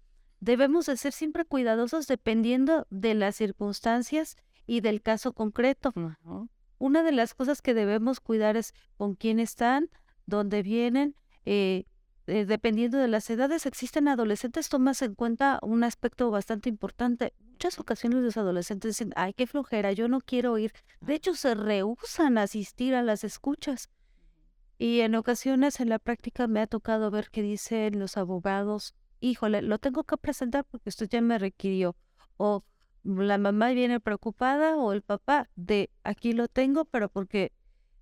Debemos 0.42 0.88
de 0.88 0.98
ser 0.98 1.14
siempre 1.14 1.46
cuidadosos 1.46 2.08
dependiendo 2.08 2.88
de 2.90 3.14
las 3.14 3.36
circunstancias 3.36 4.38
y 4.66 4.82
del 4.82 5.04
caso 5.04 5.34
concreto. 5.34 5.94
Una 6.82 7.04
de 7.04 7.12
las 7.12 7.36
cosas 7.36 7.62
que 7.62 7.76
debemos 7.76 8.20
cuidar 8.20 8.58
es 8.58 8.74
con 8.98 9.14
quién 9.14 9.40
están, 9.40 9.92
dónde 10.26 10.64
vienen, 10.64 11.16
eh, 11.46 11.86
eh, 12.26 12.46
dependiendo 12.46 12.98
de 12.98 13.08
las 13.08 13.30
edades. 13.30 13.68
Existen 13.68 14.08
adolescentes, 14.08 14.68
tomas 14.68 15.04
en 15.04 15.14
cuenta 15.14 15.60
un 15.62 15.84
aspecto 15.84 16.32
bastante 16.32 16.70
importante. 16.70 17.36
Muchas 17.38 17.78
ocasiones 17.78 18.24
los 18.24 18.36
adolescentes 18.36 18.98
dicen, 18.98 19.14
ay, 19.16 19.36
qué 19.36 19.46
flojera, 19.46 19.92
yo 19.92 20.08
no 20.08 20.22
quiero 20.22 20.58
ir. 20.58 20.74
De 21.02 21.14
hecho, 21.14 21.36
se 21.36 21.54
rehusan 21.54 22.40
a 22.40 22.44
asistir 22.44 22.96
a 22.96 23.04
las 23.04 23.24
escuchas. 23.24 23.92
Y 24.80 25.02
en 25.02 25.14
ocasiones 25.14 25.82
en 25.82 25.90
la 25.90 26.00
práctica 26.00 26.48
me 26.48 26.62
ha 26.62 26.66
tocado 26.66 27.12
ver 27.12 27.30
que 27.30 27.44
dicen 27.44 28.00
los 28.00 28.18
abogados, 28.18 28.96
híjole, 29.20 29.62
lo 29.62 29.78
tengo 29.78 30.04
que 30.04 30.18
presentar 30.18 30.66
porque 30.66 30.90
esto 30.90 31.06
ya 31.06 31.22
me 31.22 31.38
requirió. 31.38 31.96
O 32.38 32.64
la 33.04 33.38
mamá 33.38 33.70
viene 33.70 34.00
preocupada 34.00 34.78
o 34.78 34.94
el 34.94 35.02
papá 35.02 35.50
de 35.56 35.90
aquí 36.04 36.34
lo 36.34 36.48
tengo, 36.48 36.86
pero 36.86 37.10
porque 37.10 37.52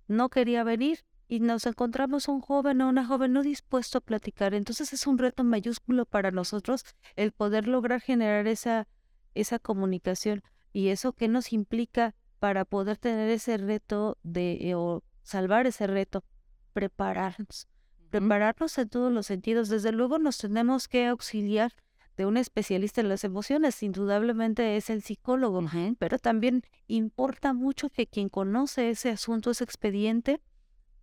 no 0.08 0.28
quería 0.28 0.64
venir 0.64 1.04
y 1.28 1.40
nos 1.40 1.64
encontramos 1.66 2.28
un 2.28 2.40
joven 2.40 2.80
o 2.80 2.88
una 2.88 3.06
joven 3.06 3.32
no 3.32 3.42
dispuesto 3.42 3.98
a 3.98 4.00
platicar. 4.00 4.52
Entonces 4.52 4.92
es 4.92 5.06
un 5.06 5.18
reto 5.18 5.44
mayúsculo 5.44 6.04
para 6.04 6.30
nosotros 6.32 6.84
el 7.16 7.32
poder 7.32 7.68
lograr 7.68 8.00
generar 8.00 8.46
esa, 8.48 8.88
esa 9.34 9.58
comunicación 9.58 10.42
y 10.72 10.88
eso 10.88 11.12
que 11.12 11.28
nos 11.28 11.52
implica 11.52 12.14
para 12.40 12.64
poder 12.64 12.96
tener 12.96 13.30
ese 13.30 13.58
reto 13.58 14.18
de 14.22 14.58
eh, 14.60 14.74
o 14.74 15.04
salvar 15.22 15.66
ese 15.66 15.86
reto 15.86 16.24
prepararnos, 16.72 17.68
prepararnos 18.10 18.76
en 18.78 18.88
todos 18.88 19.12
los 19.12 19.26
sentidos. 19.26 19.68
Desde 19.68 19.92
luego 19.92 20.18
nos 20.18 20.38
tenemos 20.38 20.88
que 20.88 21.06
auxiliar 21.06 21.72
de 22.20 22.26
un 22.26 22.36
especialista 22.36 23.00
en 23.00 23.08
las 23.08 23.24
emociones, 23.24 23.82
indudablemente 23.82 24.76
es 24.76 24.90
el 24.90 25.00
psicólogo, 25.00 25.64
pero 25.98 26.18
también 26.18 26.64
importa 26.86 27.54
mucho 27.54 27.88
que 27.88 28.06
quien 28.06 28.28
conoce 28.28 28.90
ese 28.90 29.08
asunto, 29.08 29.52
ese 29.52 29.64
expediente, 29.64 30.42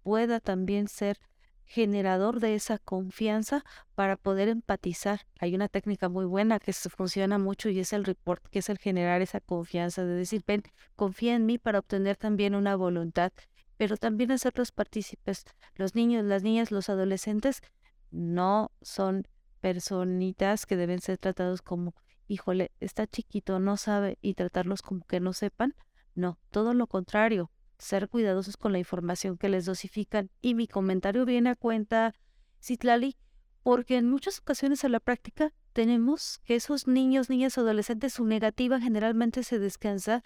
pueda 0.03 0.39
también 0.39 0.87
ser 0.87 1.17
generador 1.65 2.39
de 2.39 2.53
esa 2.53 2.77
confianza 2.77 3.65
para 3.95 4.15
poder 4.15 4.47
empatizar. 4.47 5.21
Hay 5.39 5.55
una 5.55 5.69
técnica 5.69 6.07
muy 6.07 6.25
buena 6.25 6.59
que 6.59 6.71
funciona 6.71 7.39
mucho 7.39 7.69
y 7.69 7.79
es 7.79 7.93
el 7.93 8.05
report, 8.05 8.45
que 8.49 8.59
es 8.59 8.69
el 8.69 8.77
generar 8.77 9.23
esa 9.23 9.39
confianza, 9.39 10.05
de 10.05 10.13
decir, 10.13 10.43
ven, 10.45 10.61
confía 10.95 11.33
en 11.33 11.47
mí 11.47 11.57
para 11.57 11.79
obtener 11.79 12.15
también 12.15 12.53
una 12.53 12.75
voluntad 12.75 13.31
pero 13.77 13.95
también 13.95 14.31
hacerlos 14.31 14.71
partícipes. 14.71 15.45
Los 15.75 15.93
niños, 15.93 16.25
las 16.25 16.41
niñas, 16.41 16.71
los 16.71 16.89
adolescentes 16.89 17.61
no 18.09 18.71
son 18.81 19.27
personitas 19.59 20.65
que 20.65 20.75
deben 20.75 20.99
ser 20.99 21.17
tratados 21.17 21.61
como, 21.61 21.95
híjole, 22.27 22.71
está 22.79 23.07
chiquito, 23.07 23.59
no 23.59 23.77
sabe, 23.77 24.17
y 24.21 24.33
tratarlos 24.33 24.81
como 24.81 25.05
que 25.05 25.19
no 25.19 25.33
sepan. 25.33 25.75
No, 26.15 26.39
todo 26.49 26.73
lo 26.73 26.87
contrario, 26.87 27.51
ser 27.77 28.09
cuidadosos 28.09 28.57
con 28.57 28.71
la 28.71 28.79
información 28.79 29.37
que 29.37 29.49
les 29.49 29.65
dosifican. 29.65 30.29
Y 30.41 30.55
mi 30.55 30.67
comentario 30.67 31.25
viene 31.25 31.51
a 31.51 31.55
cuenta, 31.55 32.13
Citlali, 32.61 33.17
porque 33.63 33.97
en 33.97 34.09
muchas 34.09 34.39
ocasiones 34.39 34.83
en 34.83 34.93
la 34.93 34.99
práctica 34.99 35.53
tenemos 35.73 36.39
que 36.45 36.55
esos 36.55 36.87
niños, 36.87 37.29
niñas, 37.29 37.57
adolescentes, 37.57 38.13
su 38.13 38.25
negativa 38.25 38.79
generalmente 38.79 39.43
se 39.43 39.59
descansa 39.59 40.23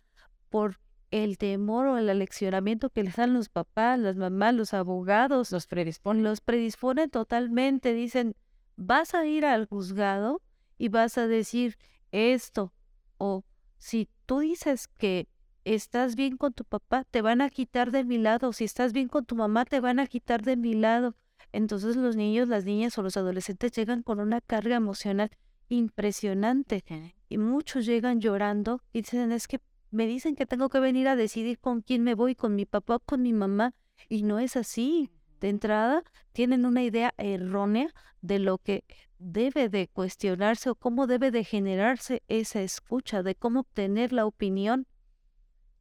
por 0.50 0.80
el 1.12 1.38
temor 1.38 1.88
o 1.88 1.98
el 1.98 2.10
aleccionamiento 2.10 2.90
que 2.90 3.04
les 3.04 3.18
dan 3.18 3.34
los 3.34 3.50
papás, 3.50 4.00
las 4.00 4.16
mamás, 4.16 4.54
los 4.54 4.74
abogados, 4.74 5.52
los 5.52 5.68
predisponen. 5.68 6.24
Los 6.24 6.40
predisponen 6.40 7.10
totalmente. 7.10 7.94
Dicen, 7.94 8.36
vas 8.76 9.14
a 9.14 9.26
ir 9.26 9.46
al 9.46 9.66
juzgado 9.66 10.42
y 10.78 10.90
vas 10.90 11.18
a 11.18 11.28
decir 11.28 11.78
esto. 12.12 12.74
O 13.18 13.44
si 13.78 14.10
tú 14.26 14.40
dices 14.40 14.88
que 14.88 15.28
estás 15.66 16.16
bien 16.16 16.38
con 16.38 16.54
tu 16.54 16.64
papá, 16.64 17.06
te 17.10 17.22
van 17.22 17.42
a 17.42 17.50
quitar 17.50 17.92
de 17.92 18.04
mi 18.04 18.18
lado. 18.18 18.54
Si 18.54 18.64
estás 18.64 18.94
bien 18.94 19.08
con 19.08 19.26
tu 19.26 19.36
mamá, 19.36 19.66
te 19.66 19.80
van 19.80 20.00
a 20.00 20.08
quitar 20.08 20.44
de 20.44 20.58
mi 20.58 20.74
lado. 20.74 21.16
Entonces 21.52 21.96
los 21.96 22.16
niños, 22.16 22.48
las 22.48 22.66
niñas 22.66 22.98
o 22.98 23.04
los 23.04 23.18
adolescentes 23.18 23.72
llegan 23.72 24.04
con 24.04 24.20
una 24.20 24.42
carga 24.42 24.76
emocional 24.76 25.32
impresionante. 25.70 26.84
Y 27.30 27.38
muchos 27.38 27.86
llegan 27.86 28.20
llorando 28.20 28.82
y 28.94 29.02
dicen, 29.02 29.32
es 29.32 29.48
que 29.48 29.60
me 29.90 30.08
dicen 30.08 30.36
que 30.36 30.46
tengo 30.46 30.70
que 30.70 30.80
venir 30.80 31.08
a 31.08 31.16
decidir 31.16 31.60
con 31.60 31.82
quién 31.82 32.04
me 32.04 32.16
voy, 32.16 32.36
con 32.36 32.56
mi 32.56 32.66
papá 32.66 32.96
o 32.96 33.00
con 33.00 33.22
mi 33.22 33.34
mamá. 33.34 33.74
Y 34.10 34.24
no 34.24 34.40
es 34.40 34.56
así. 34.56 35.10
De 35.42 35.50
entrada, 35.50 36.04
tienen 36.34 36.68
una 36.68 36.84
idea 36.84 37.16
errónea 37.18 37.90
de 38.22 38.38
lo 38.38 38.60
que 38.60 38.86
debe 39.18 39.70
de 39.70 39.88
cuestionarse 39.88 40.70
o 40.70 40.76
cómo 40.76 41.08
debe 41.08 41.32
de 41.32 41.44
generarse 41.44 42.22
esa 42.28 42.62
escucha, 42.62 43.24
de 43.24 43.34
cómo 43.34 43.62
obtener 43.62 44.14
la 44.14 44.28
opinión. 44.28 44.86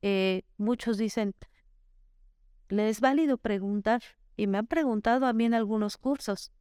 Eh, 0.01 0.45
muchos 0.57 0.97
dicen, 0.97 1.35
¿le 2.71 2.89
es 2.89 3.03
válido 3.03 3.37
preguntar? 3.37 4.03
Y 4.35 4.47
me 4.47 4.57
han 4.57 4.67
preguntado 4.67 5.27
a 5.27 5.35
mí 5.35 5.45
en 5.45 5.53
algunos 5.53 5.99
cursos, 5.99 6.53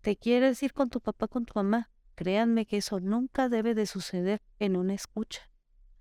¿te 0.00 0.16
quieres 0.16 0.62
ir 0.62 0.72
con 0.72 0.88
tu 0.88 1.02
papá, 1.02 1.28
con 1.28 1.44
tu 1.44 1.52
mamá? 1.54 1.90
Créanme 2.14 2.64
que 2.64 2.78
eso 2.78 3.00
nunca 3.00 3.50
debe 3.50 3.74
de 3.74 3.84
suceder 3.84 4.40
en 4.58 4.76
una 4.76 4.94
escucha. 4.94 5.50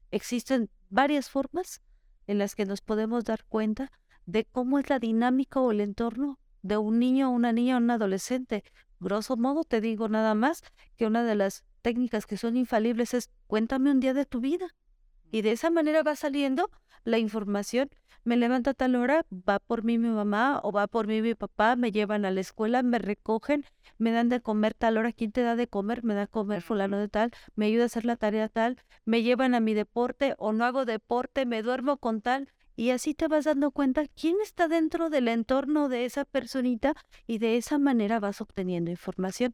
Existen 0.10 0.70
varias 0.90 1.30
formas 1.30 1.82
en 2.28 2.38
las 2.38 2.56
que 2.56 2.66
nos 2.66 2.80
podemos 2.80 3.26
dar 3.26 3.44
cuenta 3.44 3.92
de 4.32 4.46
cómo 4.46 4.80
es 4.80 4.90
la 4.90 4.98
dinámica 4.98 5.60
o 5.60 5.72
el 5.72 5.82
entorno 5.82 6.40
de 6.62 6.78
un 6.78 7.00
niño, 7.00 7.30
una 7.30 7.52
niña 7.52 7.76
o 7.76 7.80
un 7.80 7.92
adolescente. 7.92 8.64
Grosso 9.00 9.36
modo 9.36 9.64
te 9.66 9.82
digo 9.82 10.08
nada 10.08 10.36
más 10.36 10.64
que 10.96 11.06
una 11.06 11.24
de 11.24 11.36
las 11.36 11.66
técnicas 11.82 12.26
que 12.26 12.38
son 12.38 12.56
infalibles 12.56 13.14
es 13.14 13.30
cuéntame 13.48 13.92
un 13.92 14.00
día 14.00 14.14
de 14.14 14.26
tu 14.26 14.40
vida. 14.40 14.68
Y 15.32 15.42
de 15.42 15.52
esa 15.52 15.70
manera 15.70 16.04
va 16.04 16.16
saliendo 16.16 16.70
la 17.04 17.18
información. 17.18 17.90
Me 18.24 18.38
levanta 18.38 18.72
a 18.72 18.74
tal 18.74 18.96
hora, 18.96 19.26
va 19.32 19.60
por 19.60 19.84
mí 19.84 19.98
mi 19.98 20.10
mamá 20.10 20.62
o 20.64 20.72
va 20.72 20.88
por 20.88 21.08
mí 21.08 21.22
mi 21.22 21.34
papá, 21.34 21.76
me 21.76 21.92
llevan 21.92 22.24
a 22.24 22.32
la 22.32 22.40
escuela, 22.40 22.84
me 22.84 23.00
recogen, 23.00 23.66
me 23.98 24.12
dan 24.12 24.30
de 24.30 24.42
comer 24.42 24.76
tal 24.76 24.98
hora. 24.98 25.12
¿Quién 25.12 25.32
te 25.32 25.42
da 25.42 25.56
de 25.56 25.68
comer? 25.68 26.04
Me 26.04 26.14
da 26.14 26.28
comer 26.28 26.62
fulano 26.62 27.00
de 27.00 27.10
tal, 27.10 27.32
me 27.56 27.66
ayuda 27.66 27.84
a 27.84 27.86
hacer 27.88 28.06
la 28.06 28.16
tarea 28.16 28.48
tal, 28.48 28.78
me 29.04 29.24
llevan 29.24 29.56
a 29.56 29.60
mi 29.60 29.74
deporte 29.74 30.36
o 30.38 30.54
no 30.54 30.64
hago 30.64 30.86
deporte, 30.86 31.46
me 31.46 31.64
duermo 31.64 31.98
con 31.98 32.22
tal. 32.22 32.50
Y 32.76 32.92
así 32.92 33.14
te 33.14 33.28
vas 33.28 33.46
dando 33.46 33.72
cuenta 33.72 34.06
quién 34.08 34.38
está 34.42 34.68
dentro 34.68 35.10
del 35.10 35.28
entorno 35.28 35.90
de 35.90 36.06
esa 36.06 36.26
personita 36.26 36.94
y 37.28 37.38
de 37.38 37.58
esa 37.58 37.78
manera 37.78 38.20
vas 38.20 38.42
obteniendo 38.42 38.92
información. 38.92 39.54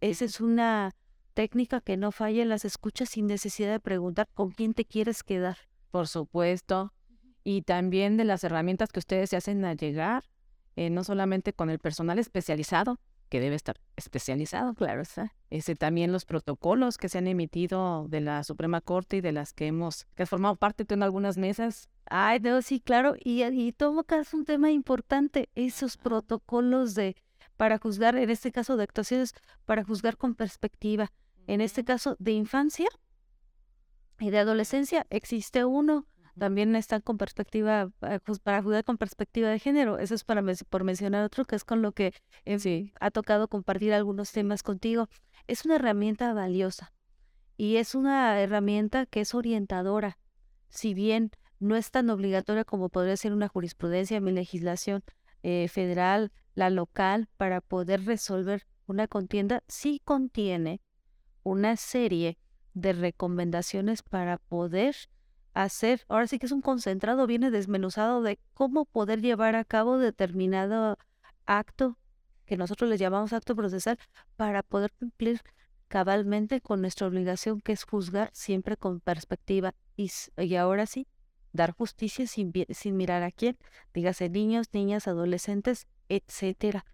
Esa 0.00 0.24
es 0.24 0.40
una 0.40 0.92
técnica 1.34 1.80
que 1.80 1.96
no 1.96 2.12
falla 2.12 2.42
en 2.42 2.48
las 2.48 2.64
escuchas 2.64 3.10
sin 3.10 3.26
necesidad 3.26 3.70
de 3.70 3.80
preguntar 3.80 4.28
con 4.34 4.50
quién 4.50 4.74
te 4.74 4.84
quieres 4.84 5.22
quedar. 5.22 5.56
Por 5.90 6.08
supuesto. 6.08 6.92
Y 7.44 7.62
también 7.62 8.16
de 8.16 8.24
las 8.24 8.44
herramientas 8.44 8.90
que 8.90 8.98
ustedes 8.98 9.30
se 9.30 9.36
hacen 9.36 9.64
a 9.64 9.74
llegar, 9.74 10.24
eh, 10.76 10.90
no 10.90 11.04
solamente 11.04 11.52
con 11.52 11.70
el 11.70 11.78
personal 11.78 12.18
especializado, 12.18 12.98
que 13.28 13.40
debe 13.40 13.56
estar 13.56 13.80
especializado, 13.96 14.74
claro 14.74 15.02
está. 15.02 15.34
Ese, 15.50 15.74
también 15.74 16.12
los 16.12 16.24
protocolos 16.24 16.98
que 16.98 17.08
se 17.08 17.18
han 17.18 17.26
emitido 17.26 18.06
de 18.08 18.20
la 18.20 18.42
Suprema 18.44 18.80
Corte 18.80 19.18
y 19.18 19.20
de 19.20 19.32
las 19.32 19.52
que 19.52 19.66
hemos, 19.66 20.06
que 20.14 20.22
has 20.22 20.30
formado 20.30 20.56
parte 20.56 20.84
tú 20.84 20.94
en 20.94 21.02
algunas 21.02 21.36
mesas. 21.38 21.88
Ay, 22.10 22.40
no, 22.40 22.62
sí, 22.62 22.80
claro. 22.80 23.14
Y, 23.22 23.42
y 23.42 23.74
es 24.08 24.34
un 24.34 24.44
tema 24.44 24.70
importante, 24.70 25.48
esos 25.54 25.96
protocolos 25.96 26.94
de 26.94 27.16
para 27.56 27.78
juzgar, 27.78 28.16
en 28.16 28.30
este 28.30 28.52
caso 28.52 28.76
de 28.76 28.84
actuaciones, 28.84 29.34
para 29.64 29.84
juzgar 29.84 30.16
con 30.16 30.34
perspectiva 30.34 31.10
en 31.48 31.62
este 31.62 31.82
caso 31.82 32.14
de 32.20 32.32
infancia 32.32 32.88
y 34.20 34.30
de 34.30 34.38
adolescencia, 34.38 35.06
existe 35.10 35.64
uno. 35.64 36.06
También 36.38 36.76
están 36.76 37.00
con 37.00 37.18
perspectiva, 37.18 37.90
eh, 38.02 38.20
para 38.44 38.62
jugar 38.62 38.84
con 38.84 38.98
perspectiva 38.98 39.48
de 39.48 39.58
género. 39.58 39.98
Eso 39.98 40.14
es 40.14 40.22
para 40.22 40.42
por 40.68 40.84
mencionar 40.84 41.24
otro, 41.24 41.44
que 41.46 41.56
es 41.56 41.64
con 41.64 41.82
lo 41.82 41.92
que 41.92 42.12
eh, 42.44 42.58
sí. 42.60 42.92
ha 43.00 43.10
tocado 43.10 43.48
compartir 43.48 43.92
algunos 43.92 44.30
temas 44.30 44.62
contigo. 44.62 45.08
Es 45.48 45.64
una 45.64 45.76
herramienta 45.76 46.32
valiosa 46.34 46.92
y 47.56 47.76
es 47.76 47.94
una 47.94 48.40
herramienta 48.40 49.06
que 49.06 49.22
es 49.22 49.34
orientadora. 49.34 50.18
Si 50.68 50.92
bien 50.92 51.30
no 51.60 51.76
es 51.76 51.90
tan 51.90 52.10
obligatoria 52.10 52.64
como 52.64 52.88
podría 52.88 53.16
ser 53.16 53.32
una 53.32 53.48
jurisprudencia, 53.48 54.20
mi 54.20 54.32
legislación 54.32 55.02
eh, 55.42 55.68
federal, 55.68 56.32
la 56.54 56.70
local, 56.70 57.28
para 57.36 57.60
poder 57.60 58.04
resolver 58.04 58.66
una 58.86 59.06
contienda, 59.06 59.62
sí 59.68 60.00
contiene 60.04 60.80
una 61.42 61.76
serie 61.76 62.38
de 62.74 62.92
recomendaciones 62.92 64.02
para 64.02 64.38
poder 64.38 64.96
hacer, 65.54 66.04
ahora 66.08 66.26
sí 66.26 66.38
que 66.38 66.46
es 66.46 66.52
un 66.52 66.60
concentrado, 66.60 67.26
viene 67.26 67.50
desmenuzado 67.50 68.22
de 68.22 68.38
cómo 68.54 68.84
poder 68.84 69.20
llevar 69.20 69.56
a 69.56 69.64
cabo 69.64 69.98
determinado 69.98 70.98
acto 71.46 71.98
que 72.46 72.56
nosotros 72.56 72.88
le 72.88 72.96
llamamos 72.96 73.32
acto 73.32 73.54
procesal 73.54 73.98
para 74.36 74.62
poder 74.62 74.92
cumplir 74.92 75.42
cabalmente 75.88 76.60
con 76.60 76.80
nuestra 76.80 77.06
obligación 77.06 77.60
que 77.60 77.72
es 77.72 77.84
juzgar 77.84 78.30
siempre 78.32 78.76
con 78.76 79.00
perspectiva 79.00 79.74
y, 79.96 80.10
y 80.36 80.54
ahora 80.54 80.86
sí, 80.86 81.06
dar 81.52 81.72
justicia 81.72 82.26
sin, 82.26 82.52
sin 82.70 82.96
mirar 82.96 83.22
a 83.22 83.30
quién, 83.30 83.58
dígase 83.94 84.28
niños, 84.28 84.68
niñas, 84.72 85.08
adolescentes, 85.08 85.86
etcétera. 86.08 86.84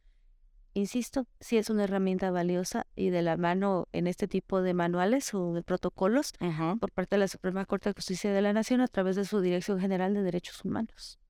Insisto, 0.76 1.28
sí 1.38 1.56
es 1.56 1.70
una 1.70 1.84
herramienta 1.84 2.32
valiosa 2.32 2.86
y 2.96 3.10
de 3.10 3.22
la 3.22 3.36
mano 3.36 3.86
en 3.92 4.08
este 4.08 4.26
tipo 4.26 4.60
de 4.60 4.74
manuales 4.74 5.32
o 5.32 5.54
de 5.54 5.62
protocolos 5.62 6.32
por 6.80 6.90
parte 6.90 7.14
de 7.14 7.20
la 7.20 7.28
Suprema 7.28 7.64
Corte 7.64 7.90
de 7.90 7.94
Justicia 7.94 8.32
de 8.32 8.42
la 8.42 8.52
Nación 8.52 8.80
a 8.80 8.88
través 8.88 9.14
de 9.14 9.24
su 9.24 9.40
Dirección 9.40 9.78
General 9.78 10.12
de 10.14 10.22
Derechos 10.24 10.64
Humanos. 10.64 11.20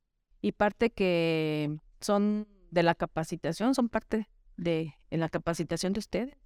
Y 0.40 0.52
parte 0.52 0.90
que 0.90 1.78
son 2.00 2.48
de 2.70 2.82
la 2.82 2.94
capacitación, 2.94 3.74
son 3.74 3.90
parte 3.90 4.30
de 4.56 4.94
en 5.10 5.20
la 5.20 5.28
capacitación 5.28 5.92
de 5.92 5.98
ustedes. 6.00 6.37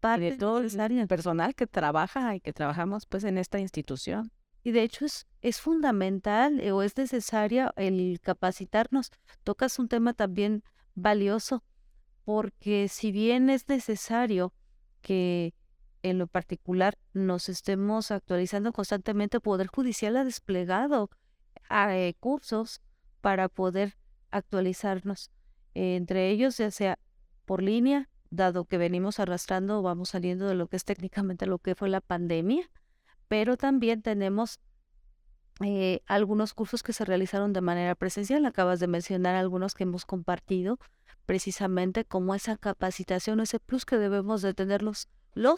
Parte 0.00 0.32
de 0.32 0.36
todo 0.36 0.58
el 0.58 1.06
personal 1.06 1.54
que 1.54 1.68
trabaja 1.68 2.34
y 2.34 2.40
que 2.40 2.52
trabajamos 2.52 3.06
pues 3.06 3.22
en 3.22 3.38
esta 3.38 3.60
institución. 3.60 4.32
Y 4.62 4.72
de 4.72 4.82
hecho 4.82 5.04
es, 5.04 5.26
es 5.40 5.60
fundamental 5.60 6.60
eh, 6.60 6.72
o 6.72 6.82
es 6.82 6.96
necesaria 6.96 7.72
el 7.76 8.20
capacitarnos. 8.20 9.10
Tocas 9.42 9.78
un 9.78 9.88
tema 9.88 10.14
también 10.14 10.62
valioso 10.94 11.64
porque 12.24 12.88
si 12.88 13.10
bien 13.10 13.50
es 13.50 13.68
necesario 13.68 14.52
que 15.00 15.54
en 16.02 16.18
lo 16.18 16.26
particular 16.26 16.98
nos 17.12 17.48
estemos 17.48 18.10
actualizando 18.10 18.72
constantemente, 18.72 19.38
el 19.38 19.40
Poder 19.40 19.68
Judicial 19.68 20.16
ha 20.16 20.24
desplegado 20.24 21.10
eh, 21.70 22.14
cursos 22.20 22.80
para 23.20 23.48
poder 23.48 23.96
actualizarnos. 24.30 25.30
entre 25.74 26.30
ellos, 26.30 26.58
ya 26.58 26.70
sea 26.70 26.98
por 27.44 27.62
línea, 27.62 28.08
dado 28.30 28.64
que 28.64 28.78
venimos 28.78 29.20
arrastrando 29.20 29.78
o 29.78 29.82
vamos 29.82 30.10
saliendo 30.10 30.46
de 30.46 30.54
lo 30.54 30.66
que 30.66 30.76
es 30.76 30.84
técnicamente 30.84 31.46
lo 31.46 31.58
que 31.58 31.74
fue 31.74 31.88
la 31.88 32.00
pandemia, 32.00 32.68
pero 33.32 33.56
también 33.56 34.02
tenemos 34.02 34.60
eh, 35.64 36.02
algunos 36.04 36.52
cursos 36.52 36.82
que 36.82 36.92
se 36.92 37.06
realizaron 37.06 37.54
de 37.54 37.62
manera 37.62 37.94
presencial. 37.94 38.44
Acabas 38.44 38.78
de 38.78 38.88
mencionar 38.88 39.36
algunos 39.36 39.72
que 39.72 39.84
hemos 39.84 40.04
compartido 40.04 40.78
precisamente 41.24 42.04
como 42.04 42.34
esa 42.34 42.58
capacitación, 42.58 43.40
ese 43.40 43.58
plus 43.58 43.86
que 43.86 43.96
debemos 43.96 44.42
de 44.42 44.52
tener 44.52 44.82
los, 44.82 45.08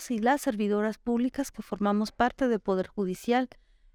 y 0.09 0.19
las 0.21 0.43
servidoras 0.43 0.99
públicas 0.99 1.51
que 1.51 1.63
formamos 1.63 2.13
parte 2.13 2.47
del 2.47 2.61
Poder 2.61 2.87
Judicial. 2.87 3.49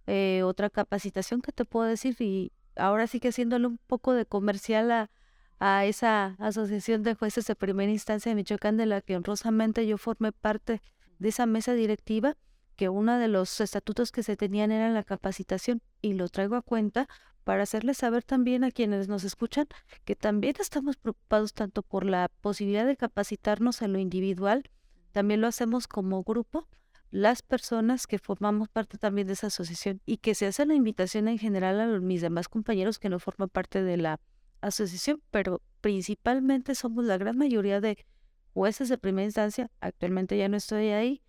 Eh, 0.08 0.42
otra 0.44 0.70
capacitación 0.70 1.42
que 1.42 1.54
te 1.54 1.63
puedo 1.63 1.88
decir, 1.88 2.18
y 2.20 2.52
ahora 2.76 3.08
sí 3.08 3.22
que 3.22 3.30
haciéndole 3.30 3.65
un 3.68 3.78
poco 3.78 4.12
de 4.12 4.26
comercial 4.26 4.92
a, 4.92 5.10
a 5.58 5.86
esa 5.86 6.36
asociación 6.39 7.04
de 7.04 7.13
jueces 7.15 7.48
de 7.48 7.56
primera 7.56 7.94
instancia 7.94 8.30
de 8.30 8.36
Michoacán, 8.36 8.76
de 8.76 8.88
la 8.88 9.00
que 9.00 9.15
honrosamente 9.15 9.88
yo 9.88 9.98
formé 9.98 10.34
parte 10.34 10.82
de 11.18 11.30
esa 11.30 11.46
mesa 11.46 11.72
directiva, 11.72 12.36
que 12.80 12.88
uno 12.88 13.20
de 13.20 13.28
los 13.28 13.60
estatutos 13.60 14.13
que 14.13 14.24
se 14.24 14.38
tenían 14.38 14.72
era 14.72 14.89
la 14.89 15.04
capacitación, 15.04 15.82
y 16.02 16.13
lo 16.13 16.30
traigo 16.30 16.56
a 16.56 16.62
cuenta 16.62 17.10
para 17.44 17.63
hacerles 17.63 17.98
saber 17.98 18.24
también 18.24 18.63
a 18.63 18.72
quienes 18.72 19.10
nos 19.10 19.26
escuchan 19.26 19.68
que 20.06 20.15
también 20.15 20.56
estamos 20.62 20.96
preocupados 20.96 21.54
tanto 21.54 21.84
por 21.84 22.06
la 22.06 22.32
posibilidad 22.39 22.86
de 22.86 22.96
capacitarnos 22.96 23.82
en 23.82 23.92
lo 23.92 24.00
individual, 24.00 24.63
también 25.12 25.42
lo 25.42 25.48
hacemos 25.48 25.89
como 25.89 26.24
grupo, 26.24 26.70
las 27.12 27.42
personas 27.42 28.08
que 28.08 28.18
formamos 28.18 28.70
parte 28.70 28.98
también 28.98 29.28
de 29.28 29.34
esa 29.34 29.48
asociación 29.48 30.00
y 30.06 30.20
que 30.20 30.34
se 30.34 30.46
hace 30.46 30.65
la 30.65 30.74
invitación 30.74 31.28
en 31.28 31.38
general 31.38 31.82
a 31.82 32.00
mis 32.00 32.22
demás 32.22 32.48
compañeros 32.48 32.98
que 32.98 33.10
no 33.10 33.20
forman 33.20 33.50
parte 33.50 33.84
de 33.84 33.98
la 33.98 34.22
asociación, 34.62 35.22
pero 35.32 35.62
principalmente 35.82 36.76
somos 36.76 37.04
la 37.04 37.18
gran 37.18 37.38
mayoría 37.38 37.82
de 37.82 38.06
jueces 38.54 38.88
de 38.88 38.98
primera 38.98 39.26
instancia, 39.26 39.70
actualmente 39.82 40.38
ya 40.38 40.48
no 40.48 40.56
estoy 40.56 40.92
ahí, 40.92 41.22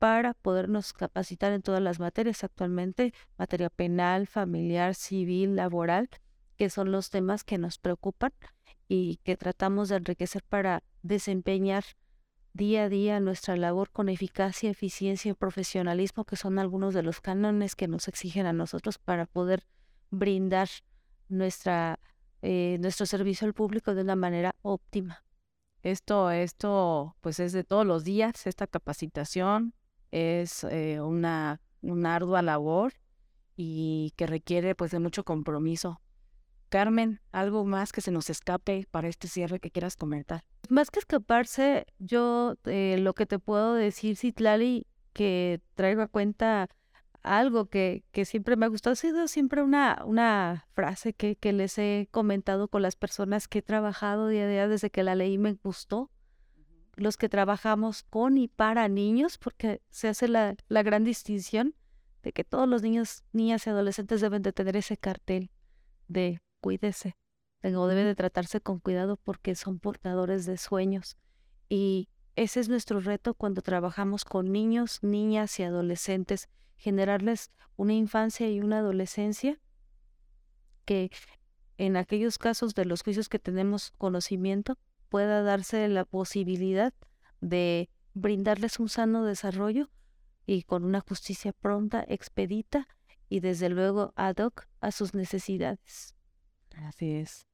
para 0.00 0.32
podernos 0.32 0.94
capacitar 0.94 1.52
en 1.52 1.60
todas 1.60 1.82
las 1.82 2.00
materias 2.00 2.42
actualmente, 2.42 3.12
materia 3.36 3.68
penal, 3.68 4.26
familiar, 4.26 4.94
civil, 4.94 5.56
laboral, 5.56 6.08
que 6.56 6.70
son 6.70 6.90
los 6.90 7.10
temas 7.10 7.44
que 7.44 7.58
nos 7.58 7.76
preocupan 7.76 8.32
y 8.88 9.18
que 9.24 9.36
tratamos 9.36 9.90
de 9.90 9.96
enriquecer 9.96 10.42
para 10.42 10.82
desempeñar 11.02 11.84
día 12.54 12.84
a 12.84 12.88
día 12.88 13.20
nuestra 13.20 13.58
labor 13.58 13.90
con 13.90 14.08
eficacia, 14.08 14.70
eficiencia 14.70 15.32
y 15.32 15.34
profesionalismo, 15.34 16.24
que 16.24 16.36
son 16.36 16.58
algunos 16.58 16.94
de 16.94 17.02
los 17.02 17.20
cánones 17.20 17.76
que 17.76 17.86
nos 17.86 18.08
exigen 18.08 18.46
a 18.46 18.54
nosotros 18.54 18.96
para 18.96 19.26
poder 19.26 19.66
brindar 20.10 20.70
nuestra, 21.28 22.00
eh, 22.40 22.78
nuestro 22.80 23.04
servicio 23.04 23.46
al 23.46 23.52
público 23.52 23.94
de 23.94 24.00
una 24.00 24.16
manera 24.16 24.56
óptima. 24.62 25.22
Esto, 25.82 26.30
esto, 26.30 27.16
pues 27.20 27.38
es 27.38 27.52
de 27.52 27.64
todos 27.64 27.84
los 27.84 28.02
días, 28.02 28.46
esta 28.46 28.66
capacitación 28.66 29.74
es 30.10 30.64
eh, 30.64 31.00
una, 31.00 31.60
una 31.82 32.14
ardua 32.14 32.42
labor 32.42 32.94
y 33.56 34.12
que 34.16 34.26
requiere 34.26 34.74
pues 34.74 34.90
de 34.90 34.98
mucho 34.98 35.24
compromiso. 35.24 36.00
Carmen, 36.70 37.20
algo 37.32 37.64
más 37.64 37.92
que 37.92 38.00
se 38.00 38.12
nos 38.12 38.30
escape 38.30 38.86
para 38.90 39.08
este 39.08 39.28
cierre 39.28 39.58
que 39.58 39.70
quieras 39.70 39.96
comentar. 39.96 40.44
Más 40.68 40.90
que 40.90 41.00
escaparse, 41.00 41.86
yo 41.98 42.54
eh, 42.64 42.96
lo 43.00 43.12
que 43.12 43.26
te 43.26 43.40
puedo 43.40 43.74
decir, 43.74 44.16
Citlali, 44.16 44.86
que 45.12 45.60
traigo 45.74 46.02
a 46.02 46.06
cuenta 46.06 46.68
algo 47.22 47.66
que, 47.66 48.04
que 48.12 48.24
siempre 48.24 48.56
me 48.56 48.66
ha 48.66 48.68
gustado, 48.68 48.92
ha 48.92 48.96
sido 48.96 49.28
siempre 49.28 49.62
una, 49.62 50.02
una 50.06 50.66
frase 50.72 51.12
que, 51.12 51.36
que 51.36 51.52
les 51.52 51.76
he 51.78 52.08
comentado 52.10 52.68
con 52.68 52.82
las 52.82 52.96
personas 52.96 53.48
que 53.48 53.58
he 53.58 53.62
trabajado 53.62 54.28
día 54.28 54.44
a 54.44 54.48
día 54.48 54.68
desde 54.68 54.90
que 54.90 55.02
la 55.02 55.14
leí 55.14 55.38
me 55.38 55.54
gustó. 55.54 56.10
Los 57.00 57.16
que 57.16 57.30
trabajamos 57.30 58.02
con 58.02 58.36
y 58.36 58.46
para 58.46 58.86
niños, 58.88 59.38
porque 59.38 59.80
se 59.88 60.08
hace 60.08 60.28
la, 60.28 60.54
la 60.68 60.82
gran 60.82 61.02
distinción 61.02 61.74
de 62.22 62.32
que 62.32 62.44
todos 62.44 62.68
los 62.68 62.82
niños, 62.82 63.24
niñas 63.32 63.66
y 63.66 63.70
adolescentes 63.70 64.20
deben 64.20 64.42
de 64.42 64.52
tener 64.52 64.76
ese 64.76 64.98
cartel 64.98 65.50
de 66.08 66.42
cuídese, 66.60 67.16
o 67.64 67.86
debe 67.86 68.04
de 68.04 68.14
tratarse 68.14 68.60
con 68.60 68.80
cuidado 68.80 69.16
porque 69.16 69.54
son 69.54 69.78
portadores 69.78 70.44
de 70.44 70.58
sueños. 70.58 71.16
Y 71.70 72.10
ese 72.36 72.60
es 72.60 72.68
nuestro 72.68 73.00
reto 73.00 73.32
cuando 73.32 73.62
trabajamos 73.62 74.26
con 74.26 74.52
niños, 74.52 74.98
niñas 75.02 75.58
y 75.58 75.62
adolescentes 75.62 76.50
generarles 76.76 77.50
una 77.76 77.94
infancia 77.94 78.50
y 78.50 78.60
una 78.60 78.80
adolescencia 78.80 79.58
que 80.84 81.10
en 81.78 81.96
aquellos 81.96 82.36
casos 82.36 82.74
de 82.74 82.84
los 82.84 83.02
juicios 83.02 83.30
que 83.30 83.38
tenemos 83.38 83.92
conocimiento 83.96 84.76
pueda 85.10 85.42
darse 85.42 85.86
la 85.88 86.06
posibilidad 86.06 86.94
de 87.40 87.90
brindarles 88.14 88.78
un 88.80 88.88
sano 88.88 89.24
desarrollo 89.24 89.90
y 90.46 90.62
con 90.62 90.84
una 90.84 91.00
justicia 91.00 91.52
pronta, 91.52 92.04
expedita 92.08 92.88
y 93.28 93.40
desde 93.40 93.68
luego 93.68 94.12
ad 94.16 94.36
hoc 94.38 94.66
a 94.80 94.90
sus 94.92 95.14
necesidades. 95.14 96.14
Así 96.76 97.12
es. 97.12 97.46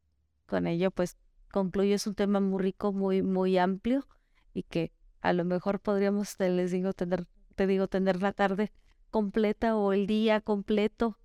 Con 0.47 0.67
ello 0.67 0.91
pues 0.91 1.17
concluyo 1.51 1.95
es 1.95 2.07
un 2.07 2.15
tema 2.15 2.41
muy 2.41 2.63
rico, 2.63 2.93
muy 2.93 3.23
muy 3.23 3.59
amplio 3.59 4.07
y 4.55 4.63
que 4.63 4.93
a 5.21 5.33
lo 5.33 5.45
mejor 5.45 5.81
podríamos 5.81 6.37
te 6.37 6.49
les 6.51 6.71
digo 6.71 6.93
tener 6.93 7.27
te 7.57 7.67
digo 7.67 7.89
tener 7.89 8.23
la 8.23 8.33
tarde 8.33 8.73
completa 9.11 9.77
o 9.77 9.93
el 9.93 10.07
día 10.07 10.41
completo 10.41 11.19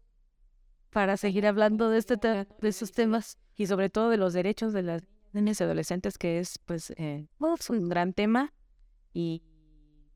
para 0.90 1.18
seguir 1.18 1.46
hablando 1.46 1.90
de 1.90 1.98
este 1.98 2.18
de 2.18 2.48
esos 2.62 2.92
temas 2.92 3.38
y 3.56 3.68
sobre 3.68 3.90
todo 3.90 4.10
de 4.10 4.18
los 4.18 4.34
derechos 4.34 4.74
de 4.74 4.84
las 4.84 5.04
niñas 5.34 5.60
y 5.62 5.64
adolescentes 5.64 6.18
que 6.18 6.40
es 6.40 6.58
pues 6.60 6.92
eh, 6.98 7.28
un 7.40 7.90
gran 7.90 8.14
tema 8.14 8.54
y 9.14 9.44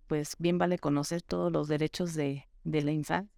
pues 0.08 0.36
bien 0.40 0.58
vale 0.58 0.78
conocer 0.78 1.22
todos 1.22 1.52
los 1.52 1.68
derechos 1.68 2.14
de, 2.14 2.48
de 2.64 2.82
la 2.82 2.92
infancia. 2.92 3.32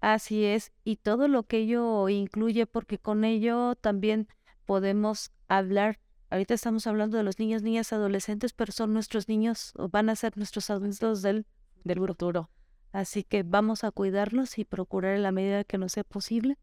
Así 0.00 0.44
es, 0.44 0.72
y 0.82 0.96
todo 0.96 1.28
lo 1.28 1.42
que 1.42 1.58
ello 1.58 2.08
incluye, 2.08 2.66
porque 2.66 2.98
con 2.98 3.24
ello 3.24 3.74
también 3.76 4.28
podemos 4.64 5.30
hablar. 5.46 6.00
Ahorita 6.30 6.54
estamos 6.54 6.86
hablando 6.86 7.18
de 7.18 7.22
los 7.22 7.38
niños, 7.38 7.62
niñas, 7.62 7.92
adolescentes, 7.92 8.54
pero 8.54 8.72
son 8.72 8.94
nuestros 8.94 9.28
niños, 9.28 9.72
o 9.76 9.88
van 9.88 10.08
a 10.08 10.16
ser 10.16 10.38
nuestros 10.38 10.70
adultos 10.70 11.20
del, 11.20 11.46
del 11.84 11.98
futuro. 11.98 12.50
Así 12.92 13.24
que 13.24 13.42
vamos 13.42 13.84
a 13.84 13.90
cuidarlos 13.90 14.58
y 14.58 14.64
procurar 14.64 15.16
en 15.16 15.22
la 15.22 15.32
medida 15.32 15.64
que 15.64 15.76
nos 15.76 15.92
sea 15.92 16.04
posible 16.04 16.58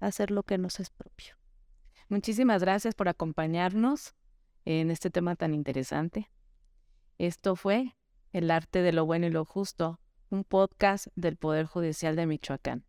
hacer 0.00 0.30
lo 0.30 0.42
que 0.42 0.56
nos 0.56 0.80
es 0.80 0.88
propio. 0.90 1.39
Muchísimas 2.10 2.60
gracias 2.60 2.96
por 2.96 3.08
acompañarnos 3.08 4.16
en 4.64 4.90
este 4.90 5.10
tema 5.10 5.36
tan 5.36 5.54
interesante. 5.54 6.28
Esto 7.18 7.54
fue 7.54 7.96
El 8.32 8.50
arte 8.50 8.82
de 8.82 8.92
lo 8.92 9.06
bueno 9.06 9.28
y 9.28 9.30
lo 9.30 9.44
justo, 9.44 10.00
un 10.28 10.42
podcast 10.42 11.06
del 11.14 11.36
Poder 11.36 11.66
Judicial 11.66 12.16
de 12.16 12.26
Michoacán. 12.26 12.84